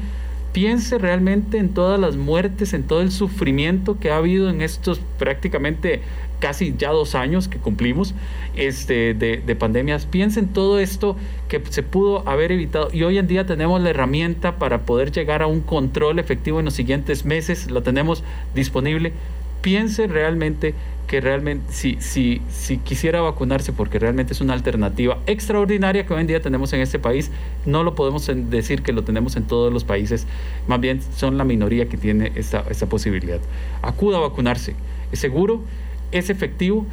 [0.53, 5.01] piense realmente en todas las muertes, en todo el sufrimiento que ha habido en estos
[5.19, 6.01] prácticamente
[6.41, 8.15] casi ya dos años que cumplimos
[8.57, 10.07] este, de, de, pandemias.
[10.07, 11.17] Piense en todo esto
[11.49, 12.89] que se pudo haber evitado.
[12.93, 16.65] Y hoy en día tenemos la herramienta para poder llegar a un control efectivo en
[16.65, 18.25] los siguientes meses, la tenemos
[18.55, 19.13] disponible.
[19.61, 20.75] Piense realmente
[21.11, 26.21] que realmente si, si, si quisiera vacunarse porque realmente es una alternativa extraordinaria que hoy
[26.21, 27.33] en día tenemos en este país,
[27.67, 30.29] no lo podemos decir que lo tenemos en todos los países,
[30.69, 33.41] más bien son la minoría que tiene esta, esta posibilidad.
[33.83, 34.77] Acuda a vacunarse,
[35.11, 35.65] es seguro,
[36.13, 36.87] es efectivo,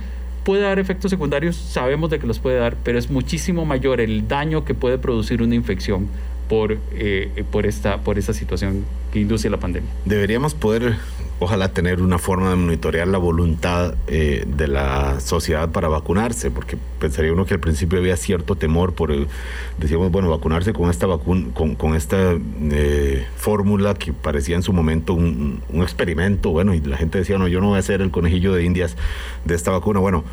[0.43, 4.28] puede dar efectos secundarios, sabemos de que los puede dar, pero es muchísimo mayor el
[4.28, 6.07] daño que puede producir una infección
[6.49, 9.91] por, eh, por, esta, por esta situación que induce la pandemia.
[10.05, 10.95] Deberíamos poder
[11.40, 16.78] ojalá tener una forma de monitorear la voluntad eh, de la sociedad para vacunarse, porque
[17.00, 19.28] pensaría uno que al principio había cierto temor por, el,
[19.78, 22.36] decíamos, bueno, vacunarse con esta vacuna, con, esta
[22.72, 27.38] eh, fórmula que parecía en su momento un, un experimento, bueno, y la gente decía,
[27.38, 28.96] no, yo no voy a ser el conejillo de indias
[29.46, 30.00] de esta vacuna.
[30.00, 30.24] Bueno,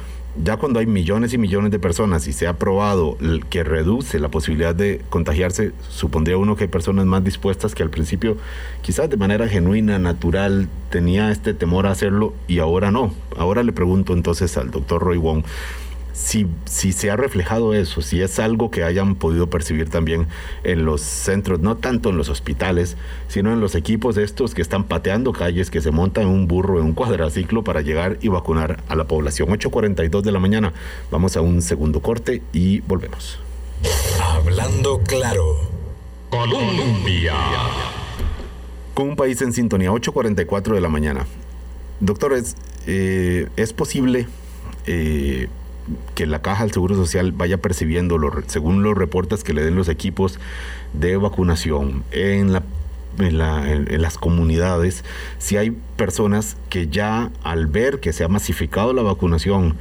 [0.42, 3.16] ya cuando hay millones y millones de personas y se ha probado
[3.50, 7.90] que reduce la posibilidad de contagiarse, supondría uno que hay personas más dispuestas que al
[7.90, 8.36] principio,
[8.82, 13.14] quizás de manera genuina, natural, tenía este temor a hacerlo y ahora no.
[13.36, 15.44] Ahora le pregunto entonces al doctor Roy Wong
[16.14, 20.28] si, si se ha reflejado eso, si es algo que hayan podido percibir también
[20.62, 22.96] en los centros, no tanto en los hospitales,
[23.26, 26.78] sino en los equipos estos que están pateando calles, que se montan en un burro,
[26.78, 29.48] en un cuadraciclo para llegar y vacunar a la población.
[29.48, 30.72] 8.42 de la mañana,
[31.10, 33.40] vamos a un segundo corte y volvemos.
[34.22, 35.56] Hablando claro.
[36.30, 37.34] Colombia.
[38.94, 41.26] Con un país en sintonía, 8.44 de la mañana.
[41.98, 42.56] Doctores,
[42.86, 44.28] eh, ¿es posible...
[44.86, 45.48] Eh,
[46.14, 49.88] que la caja del Seguro Social vaya percibiendo, según los reportes que le den los
[49.88, 50.38] equipos
[50.92, 52.62] de vacunación en la
[53.18, 55.04] en, las comunidades,
[55.38, 59.76] si hay personas que ya al ver que se ha masificado la vacunación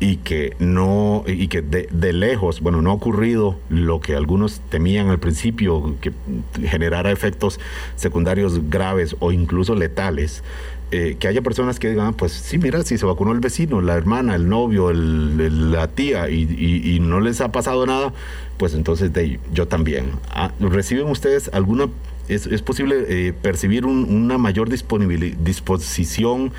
[0.00, 4.60] y que no y que de, de, lejos, bueno, no ha ocurrido lo que algunos
[4.68, 6.12] temían al principio, que
[6.60, 7.60] generara efectos
[7.94, 10.42] secundarios graves o incluso letales,
[10.94, 13.94] eh, que haya personas que digan, pues sí, mira, si se vacunó el vecino, la
[13.94, 18.12] hermana, el novio, el, la tía y, no les ha pasado nada,
[18.58, 20.10] pues entonces de, yo también.
[20.28, 21.88] Ah, ¿Reciben ustedes alguna,
[22.28, 26.52] es, es posible eh, percibir una mayor disposición,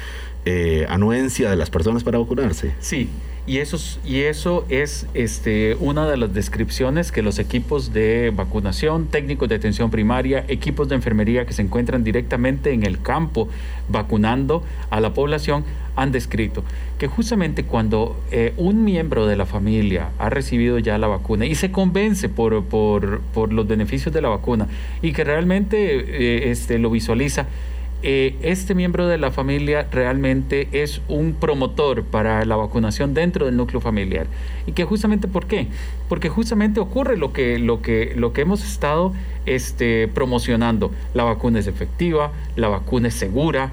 [0.46, 2.74] eh, anuencia de las personas para vacunarse?
[2.80, 3.10] Sí.
[3.46, 9.08] Y eso, y eso es este, una de las descripciones que los equipos de vacunación,
[9.08, 13.50] técnicos de atención primaria, equipos de enfermería que se encuentran directamente en el campo
[13.90, 15.66] vacunando a la población
[15.98, 16.64] han descrito.
[16.98, 21.56] Que justamente cuando eh, un miembro de la familia ha recibido ya la vacuna y
[21.56, 24.68] se convence por, por, por los beneficios de la vacuna
[25.02, 27.48] y que realmente eh, este, lo visualiza,
[28.04, 33.56] eh, este miembro de la familia realmente es un promotor para la vacunación dentro del
[33.56, 34.28] núcleo familiar.
[34.68, 35.68] ¿Y que justamente por qué?
[36.10, 39.14] Porque justamente ocurre lo que, lo que, lo que hemos estado
[39.46, 40.92] este, promocionando.
[41.14, 43.72] La vacuna es efectiva, la vacuna es segura,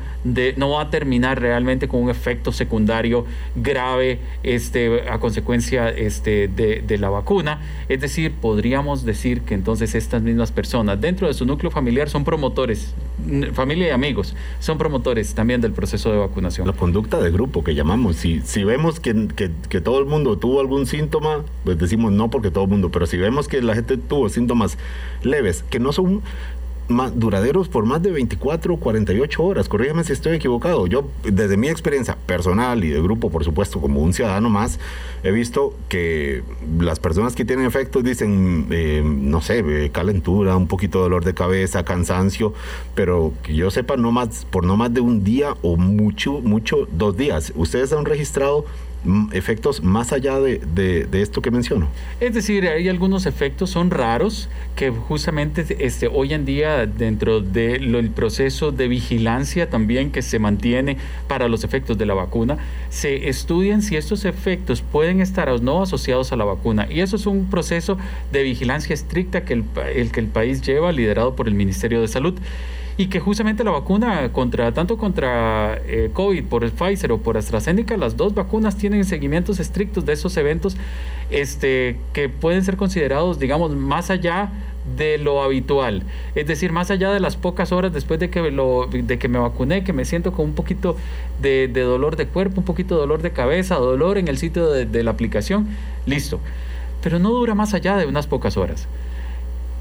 [0.57, 6.99] no va a terminar realmente con un efecto secundario grave este, a consecuencia este, de,
[6.99, 7.61] la vacuna.
[7.89, 12.25] Es decir, podríamos decir que entonces estas mismas personas dentro de su núcleo familiar son
[12.25, 12.95] promotores,
[13.53, 16.67] familia y amigos, son promotores también del proceso de vacunación.
[16.67, 21.45] La conducta de grupo que llamamos, si, vemos que todo el mundo tuvo algún síntoma,
[21.65, 24.77] pues decimos no porque todo el mundo, pero si vemos que la gente tuvo síntomas
[25.23, 26.23] leves, que no son
[26.91, 29.69] más duraderos por más de 24 o 48 horas.
[29.69, 30.87] Corrígeme si estoy equivocado.
[30.87, 34.79] Yo, desde mi experiencia personal y de grupo, por supuesto, como un ciudadano más,
[35.23, 36.43] he visto que
[36.79, 41.25] las personas que tienen efectos dicen, eh, no sé, eh, calentura, un poquito de dolor
[41.25, 42.53] de cabeza, cansancio,
[42.95, 46.89] pero que yo sepa, no más, por no más de un día o mucho, mucho,
[46.91, 47.53] dos días.
[47.57, 48.67] ¿Ustedes han registrado
[49.33, 51.89] efectos más allá de, de, esto que menciono.
[52.21, 58.11] Es decir, hay algunos efectos, son raros, que justamente este, hoy en día dentro del
[58.11, 60.99] proceso de vigilancia también que se mantiene
[61.29, 62.59] para los efectos de la vacuna,
[62.91, 66.87] se estudian si estos efectos pueden estar o no asociados a la vacuna.
[66.91, 67.97] Y eso es un proceso
[68.33, 69.65] de vigilancia estricta que el,
[70.11, 72.35] que el país lleva, liderado por el Ministerio de Salud
[73.01, 77.97] y que justamente la vacuna contra tanto contra eh, COVID por Pfizer o por AstraZeneca,
[77.97, 80.77] las dos vacunas tienen seguimientos estrictos de esos eventos
[81.31, 84.53] este, que pueden ser considerados, digamos, más allá
[84.99, 86.03] de lo habitual.
[86.35, 89.39] Es decir, más allá de las pocas horas después de que, lo, de que me
[89.39, 90.95] vacuné, que me siento con un poquito
[91.41, 94.85] de, dolor de cuerpo, un poquito de dolor de cabeza, dolor en el sitio de,
[94.85, 95.69] de la aplicación,
[96.05, 96.39] listo.
[97.03, 98.89] Pero no dura más allá de unas pocas horas.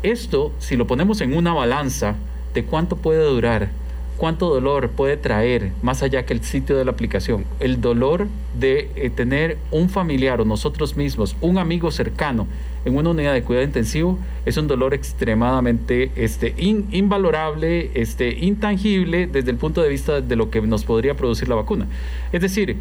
[0.03, 2.15] Esto, si lo ponemos en una balanza,
[2.53, 3.69] de cuánto puede durar,
[4.17, 7.45] cuánto dolor puede traer más allá que el sitio de la aplicación.
[7.59, 8.27] El dolor
[8.59, 12.45] de eh, tener un familiar o nosotros mismos, un amigo cercano
[12.85, 19.51] en una unidad de cuidado intensivo es un dolor extremadamente este, invalorable, este, intangible desde
[19.51, 21.87] el punto de vista de lo que nos podría producir la vacuna.
[22.31, 22.77] Es decir,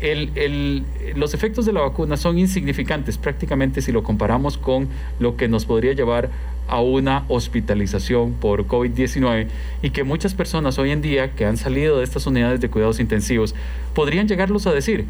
[0.00, 0.84] el,
[1.14, 4.88] los efectos de la vacuna son insignificantes prácticamente si lo comparamos con
[5.18, 6.30] lo que nos podría llevar
[6.68, 9.48] a una hospitalización por COVID-19
[9.82, 13.00] y que muchas personas hoy en día que han salido de estas unidades de cuidados
[13.00, 13.54] intensivos
[13.94, 15.06] podrían llegarlos a decir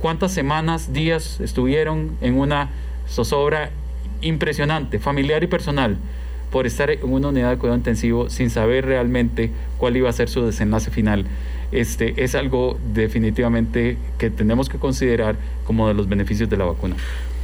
[0.00, 2.70] cuántas semanas, días estuvieron en una
[3.08, 3.70] zozobra
[4.20, 5.96] impresionante, familiar y personal
[6.50, 10.28] por estar en una unidad de cuidado intensivo sin saber realmente cuál iba a ser
[10.28, 11.26] su desenlace final.
[11.72, 16.96] Este, es algo definitivamente que tenemos que considerar como de los beneficios de la vacuna.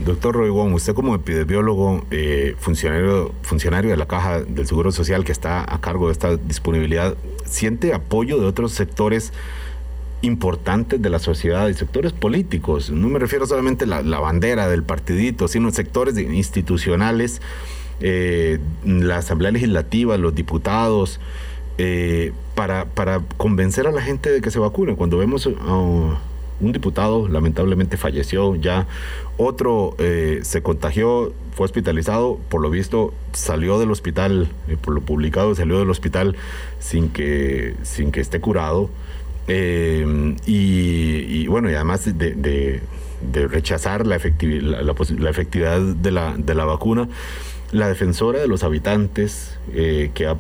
[0.04, 5.32] Doctor Roy usted como epidemiólogo, eh, funcionario, funcionario de la Caja del Seguro Social que
[5.32, 9.32] está a cargo de esta disponibilidad, ¿siente apoyo de otros sectores?
[10.22, 12.90] importantes de la sociedad y sectores políticos.
[12.90, 17.42] No me refiero solamente a la, bandera del partidito, sino sectores institucionales,
[18.00, 21.20] eh, la Asamblea Legislativa, los diputados,
[21.76, 24.96] eh, para, para convencer a la gente de que se vacune.
[24.96, 25.46] Cuando vemos
[26.60, 28.86] un diputado, lamentablemente falleció ya,
[29.36, 35.00] otro eh, se contagió, fue hospitalizado, por lo visto salió del hospital, eh, por lo
[35.00, 36.36] publicado salió del hospital
[36.78, 38.90] sin que, sin que esté curado.
[39.46, 42.80] y, bueno, y además de,
[43.32, 47.08] rechazar la, efectividad, la, efectividad de la, de la vacuna,
[47.72, 50.36] la defensora de los habitantes que ha,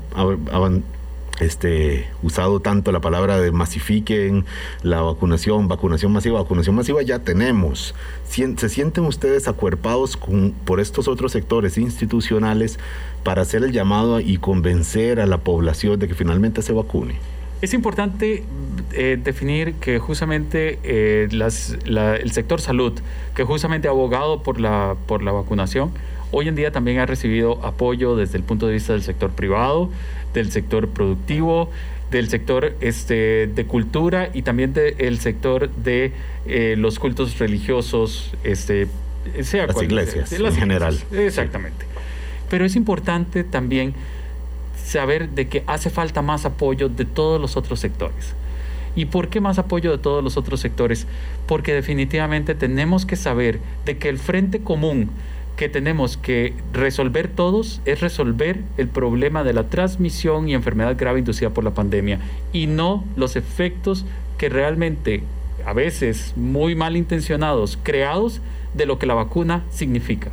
[1.40, 4.44] este, usado tanto la palabra de masifiquen
[4.82, 7.94] la vacunación, vacunación masiva, vacunación masiva ya tenemos.
[8.28, 10.18] ¿Se sienten ustedes acuerpados
[10.64, 12.78] por estos otros sectores institucionales
[13.22, 17.14] para hacer el llamado y convencer a la población de que finalmente se vacune?
[17.62, 18.44] Es importante
[18.92, 22.92] eh, definir que justamente eh, el sector salud,
[23.34, 25.90] que justamente ha abogado por la, por la vacunación,
[26.30, 29.88] hoy en día también ha recibido apoyo desde el punto de vista del sector privado,
[30.34, 31.70] del sector productivo,
[32.10, 36.12] del sector este, de cultura y también del sector de
[36.46, 38.88] eh, los cultos religiosos, este,
[39.42, 40.98] sea las iglesias en general.
[41.12, 41.86] Exactamente.
[42.50, 43.94] Pero es importante también
[44.84, 48.34] saber de que hace falta más apoyo de todos los otros sectores.
[48.96, 51.06] ¿Y por qué más apoyo de todos los otros sectores?
[51.46, 55.10] Porque definitivamente tenemos que saber de que el frente común
[55.56, 61.20] que tenemos que resolver todos es resolver el problema de la transmisión y enfermedad grave
[61.20, 62.18] inducida por la pandemia
[62.52, 64.04] y no los efectos
[64.36, 65.22] que realmente,
[65.64, 68.40] a veces muy mal intencionados, creados
[68.74, 70.30] de lo que la vacuna significa.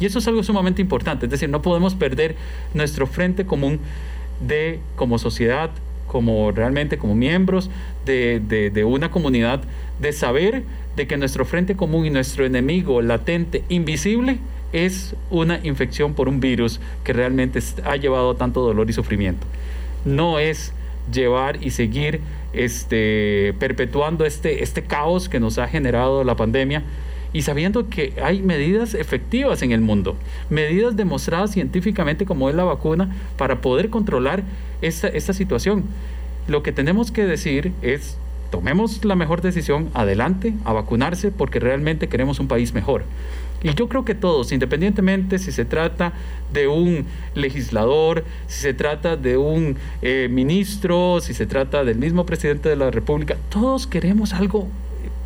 [0.00, 2.36] Y eso es algo sumamente importante, es decir, no podemos perder
[2.74, 3.80] nuestro frente común
[4.46, 5.70] de como sociedad,
[6.06, 7.70] como realmente como miembros
[8.04, 9.62] de, de una comunidad,
[10.00, 10.62] de saber
[10.94, 14.38] de que nuestro frente común y nuestro enemigo latente, invisible,
[14.72, 19.46] es una infección por un virus que realmente ha llevado tanto dolor y sufrimiento.
[20.04, 20.72] No es
[21.12, 22.20] llevar y seguir
[22.52, 26.82] este, perpetuando este, este caos que nos ha generado la pandemia
[27.32, 30.16] y sabiendo que hay medidas efectivas en el mundo,
[30.48, 34.42] medidas demostradas científicamente como es la vacuna para poder controlar
[34.80, 35.84] esta, esta situación.
[36.46, 38.16] Lo que tenemos que decir es,
[38.50, 43.04] tomemos la mejor decisión, adelante, a vacunarse porque realmente queremos un país mejor.
[43.62, 46.12] Y yo creo que todos, independientemente si se trata
[46.52, 52.24] de un legislador, si se trata de un eh, ministro, si se trata del mismo
[52.24, 54.68] presidente de la República, todos queremos algo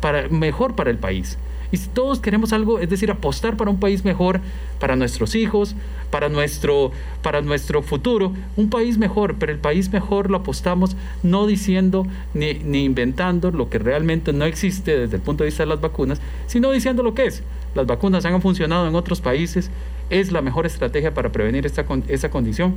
[0.01, 1.37] para, mejor para el país.
[1.73, 4.41] Y si todos queremos algo, es decir, apostar para un país mejor,
[4.79, 5.75] para nuestros hijos,
[6.11, 6.91] para nuestro,
[7.23, 12.05] para nuestro futuro, un país mejor, pero el país mejor lo apostamos no diciendo
[12.35, 15.81] ni, ni inventando lo que realmente no existe desde el punto de vista de las
[15.81, 17.41] vacunas, sino diciendo lo que es.
[17.73, 19.71] Las vacunas han funcionado en otros países,
[20.11, 22.75] es la mejor estrategia para prevenir esta, esa condición,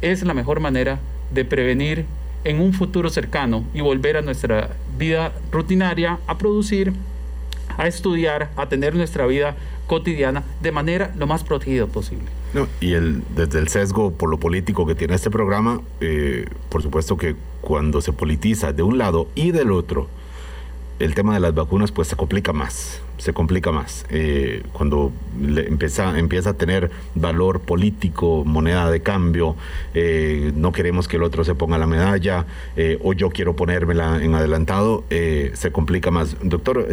[0.00, 0.98] es la mejor manera
[1.34, 2.06] de prevenir
[2.44, 6.94] en un futuro cercano y volver a nuestra vida rutinaria, a producir,
[7.78, 9.56] a estudiar, a tener nuestra vida
[9.86, 12.26] cotidiana de manera lo más protegida posible.
[12.80, 17.16] y el, desde el sesgo por lo político que tiene este programa, eh, por supuesto
[17.16, 20.08] que cuando se politiza de un lado y del otro,
[20.98, 24.04] el tema de las vacunas pues se complica más, se complica más.
[24.10, 29.54] Eh, cuando empieza, empieza a tener valor político, moneda de cambio,
[29.94, 32.46] eh, no queremos que el otro se ponga la medalla
[33.04, 36.36] o yo quiero ponérmela en adelantado, se complica más.
[36.42, 36.88] Doctor,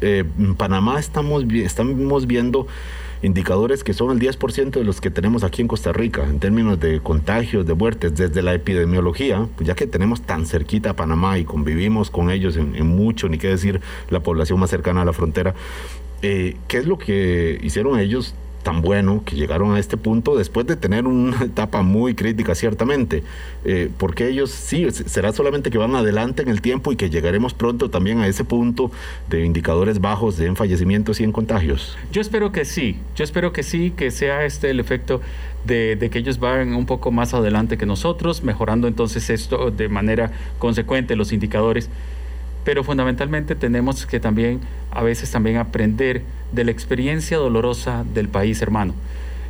[0.00, 2.66] eh, en Panamá estamos, estamos viendo
[3.22, 6.78] indicadores que son el 10% de los que tenemos aquí en Costa Rica en términos
[6.78, 11.44] de contagios, de muertes, desde la epidemiología, ya que tenemos tan cerquita a Panamá y
[11.44, 13.80] convivimos con ellos en, mucho, ni qué decir
[14.10, 15.54] la población más cercana a la frontera,
[16.22, 18.34] eh, ¿qué es lo que hicieron ellos
[18.66, 23.22] tan bueno que llegaron a este punto después de tener una etapa muy crítica, ciertamente.
[23.64, 27.54] Eh, porque ellos sí, será solamente que van adelante en el tiempo y que llegaremos
[27.54, 28.90] pronto también a ese punto
[29.30, 31.96] de indicadores bajos de en fallecimientos y en contagios.
[32.10, 35.20] Yo espero que sí, yo espero que sí, que sea este el efecto
[35.64, 39.88] de, de, que ellos van un poco más adelante que nosotros, mejorando entonces esto de
[39.88, 41.88] manera consecuente los indicadores
[42.66, 44.58] pero fundamentalmente tenemos que también
[44.90, 46.22] a veces también aprender
[46.56, 48.94] de la experiencia dolorosa del país hermano.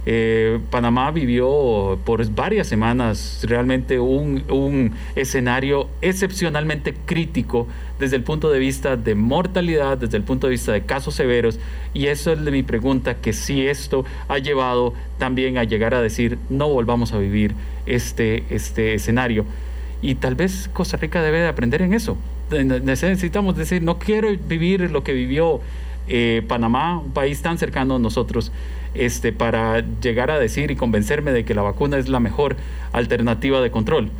[0.08, 7.66] Eh, Panamá vivió por varias semanas realmente un, un, escenario excepcionalmente crítico
[7.98, 11.58] desde el punto de vista de mortalidad, desde el punto de vista de casos severos,
[11.92, 16.00] y eso es de mi pregunta, que si esto ha llevado también a llegar a
[16.00, 17.54] decir, no volvamos a vivir
[17.86, 19.44] este, este escenario.
[20.02, 22.16] Y tal vez Costa Rica debe de aprender en eso.
[22.50, 25.60] Necesitamos decir, no quiero vivir lo que vivió
[26.08, 28.52] eh, Panamá, un país tan cercano a nosotros,
[28.94, 32.56] este, para llegar a decir y convencerme de que la vacuna es la mejor
[32.92, 34.10] alternativa de control.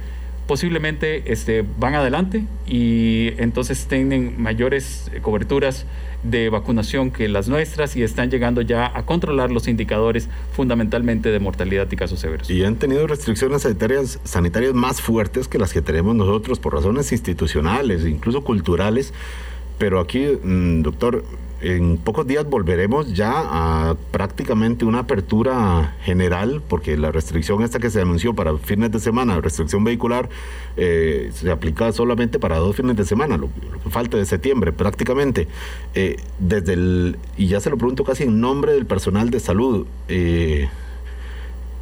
[0.47, 5.87] Posiblemente este, van adelante y entonces tienen mayores coberturas
[6.23, 11.41] de vacunación que las nuestras y están llegando ya a controlar los indicadores fundamentalmente de
[11.41, 12.49] mortalidad y casos severos.
[12.49, 17.11] Y han tenido restricciones sanitarias, sanitarias más fuertes que las que tenemos nosotros por razones
[17.11, 19.13] institucionales, incluso culturales.
[19.79, 21.25] Pero aquí, mm, doctor,
[21.61, 27.91] en pocos días volveremos ya a prácticamente una apertura general, porque la restricción esta que
[27.91, 30.29] se anunció para fines de semana, restricción vehicular,
[30.77, 33.49] eh, se aplica solamente para dos fines de semana, lo,
[33.83, 35.49] que falta de septiembre prácticamente.
[35.95, 39.87] Eh, desde el, y ya se lo pregunto casi en nombre del personal de salud,
[40.09, 40.69] eh,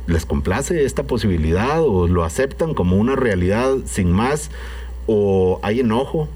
[0.06, 4.50] ¿les complace esta posibilidad o lo aceptan como una realidad sin más?
[5.06, 6.28] ¿O hay enojo?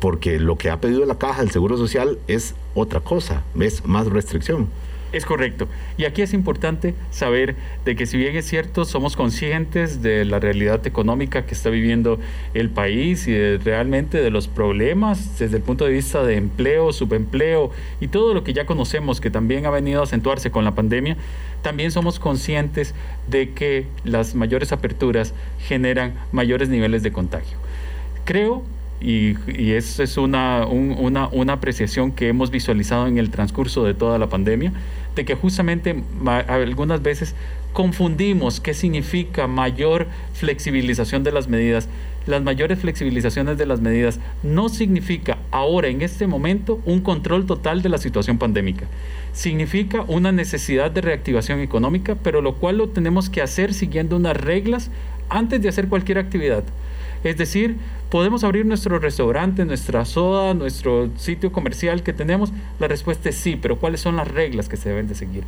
[0.00, 4.06] Porque lo que ha pedido la caja del Seguro Social es otra cosa, es más
[4.06, 4.68] restricción.
[5.10, 5.68] Es correcto.
[5.96, 10.38] Y aquí es importante saber de que si bien es cierto, somos conscientes de la
[10.38, 12.18] realidad económica que está viviendo
[12.52, 17.70] el país y realmente de los problemas desde el punto de vista de empleo, subempleo
[18.00, 21.16] y todo lo que ya conocemos que también ha venido a acentuarse con la pandemia,
[21.62, 22.94] también somos conscientes
[23.28, 27.56] de que las mayores aperturas generan mayores niveles de contagio.
[28.26, 28.62] Creo
[29.00, 33.94] y, y esa es una, una, una, apreciación que hemos visualizado en el transcurso de
[33.94, 34.72] toda la pandemia,
[35.14, 36.02] de que justamente
[36.48, 37.34] algunas veces
[37.72, 41.88] confundimos qué significa mayor flexibilización de las medidas.
[42.26, 47.80] Las mayores flexibilizaciones de las medidas no significa ahora, en este momento, un control total
[47.80, 48.86] de la situación pandémica.
[49.32, 54.36] Significa una necesidad de reactivación económica, pero lo cual lo tenemos que hacer siguiendo unas
[54.36, 54.90] reglas
[55.30, 56.64] antes de hacer cualquier actividad.
[57.24, 57.76] Es decir,
[58.10, 62.52] ¿podemos abrir nuestro restaurante, nuestra soda, nuestro sitio comercial que tenemos?
[62.78, 65.44] La respuesta es sí, pero ¿cuáles son las reglas que se deben de seguir?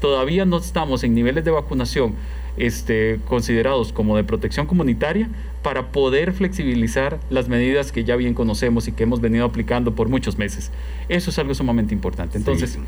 [0.00, 2.14] Todavía no estamos en niveles de vacunación
[2.56, 5.28] este, considerados como de protección comunitaria
[5.62, 10.08] para poder flexibilizar las medidas que ya bien conocemos y que hemos venido aplicando por
[10.08, 10.70] muchos meses.
[11.08, 12.36] Eso es algo sumamente importante.
[12.36, 12.78] Entonces,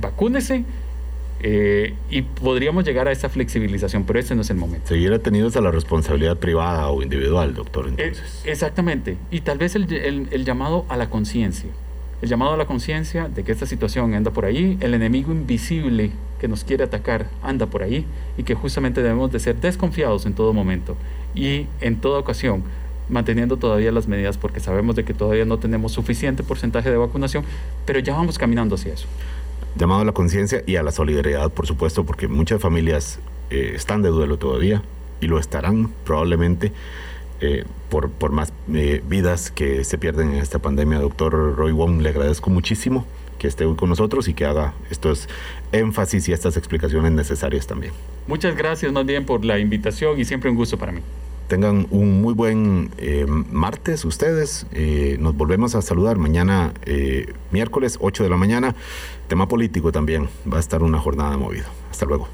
[0.00, 0.64] vacúnese
[1.40, 4.88] eh, y podríamos llegar a esa flexibilización, pero ese no es el momento.
[4.88, 7.86] Seguir atenidos a la responsabilidad privada o individual, doctor.
[7.88, 8.42] Eh, entonces.
[8.44, 9.16] exactamente.
[9.30, 11.70] Y tal vez el, el, llamado a la conciencia.
[12.20, 16.10] El llamado a la conciencia de que esta situación anda por ahí, el enemigo invisible
[16.40, 18.04] que nos quiere atacar anda por ahí
[18.36, 20.96] y que justamente debemos de ser desconfiados en todo momento
[21.34, 22.64] y en toda ocasión
[23.08, 27.44] manteniendo todavía las medidas porque sabemos de que todavía no tenemos suficiente porcentaje de vacunación,
[27.86, 29.06] pero ya vamos caminando hacia eso
[29.78, 33.20] llamado a la conciencia y a la solidaridad, por supuesto, porque muchas familias
[33.50, 34.82] eh, están de duelo todavía
[35.20, 36.72] y lo estarán probablemente
[37.40, 40.98] eh, por, por más eh, vidas que se pierden en esta pandemia.
[40.98, 43.06] Doctor Roy Wong, le agradezco muchísimo
[43.38, 45.28] que esté hoy con nosotros y que haga estos
[45.70, 47.92] énfasis y estas explicaciones necesarias también.
[48.26, 51.00] Muchas gracias más bien por la invitación y siempre un gusto para mí.
[51.46, 52.90] Tengan un muy buen
[53.50, 54.66] martes ustedes.
[55.18, 56.74] nos volvemos a saludar mañana
[57.50, 58.74] miércoles 8 de la mañana.
[59.28, 60.28] Tema político también.
[60.50, 61.66] Va a estar una jornada movida.
[61.90, 62.28] Hasta luego.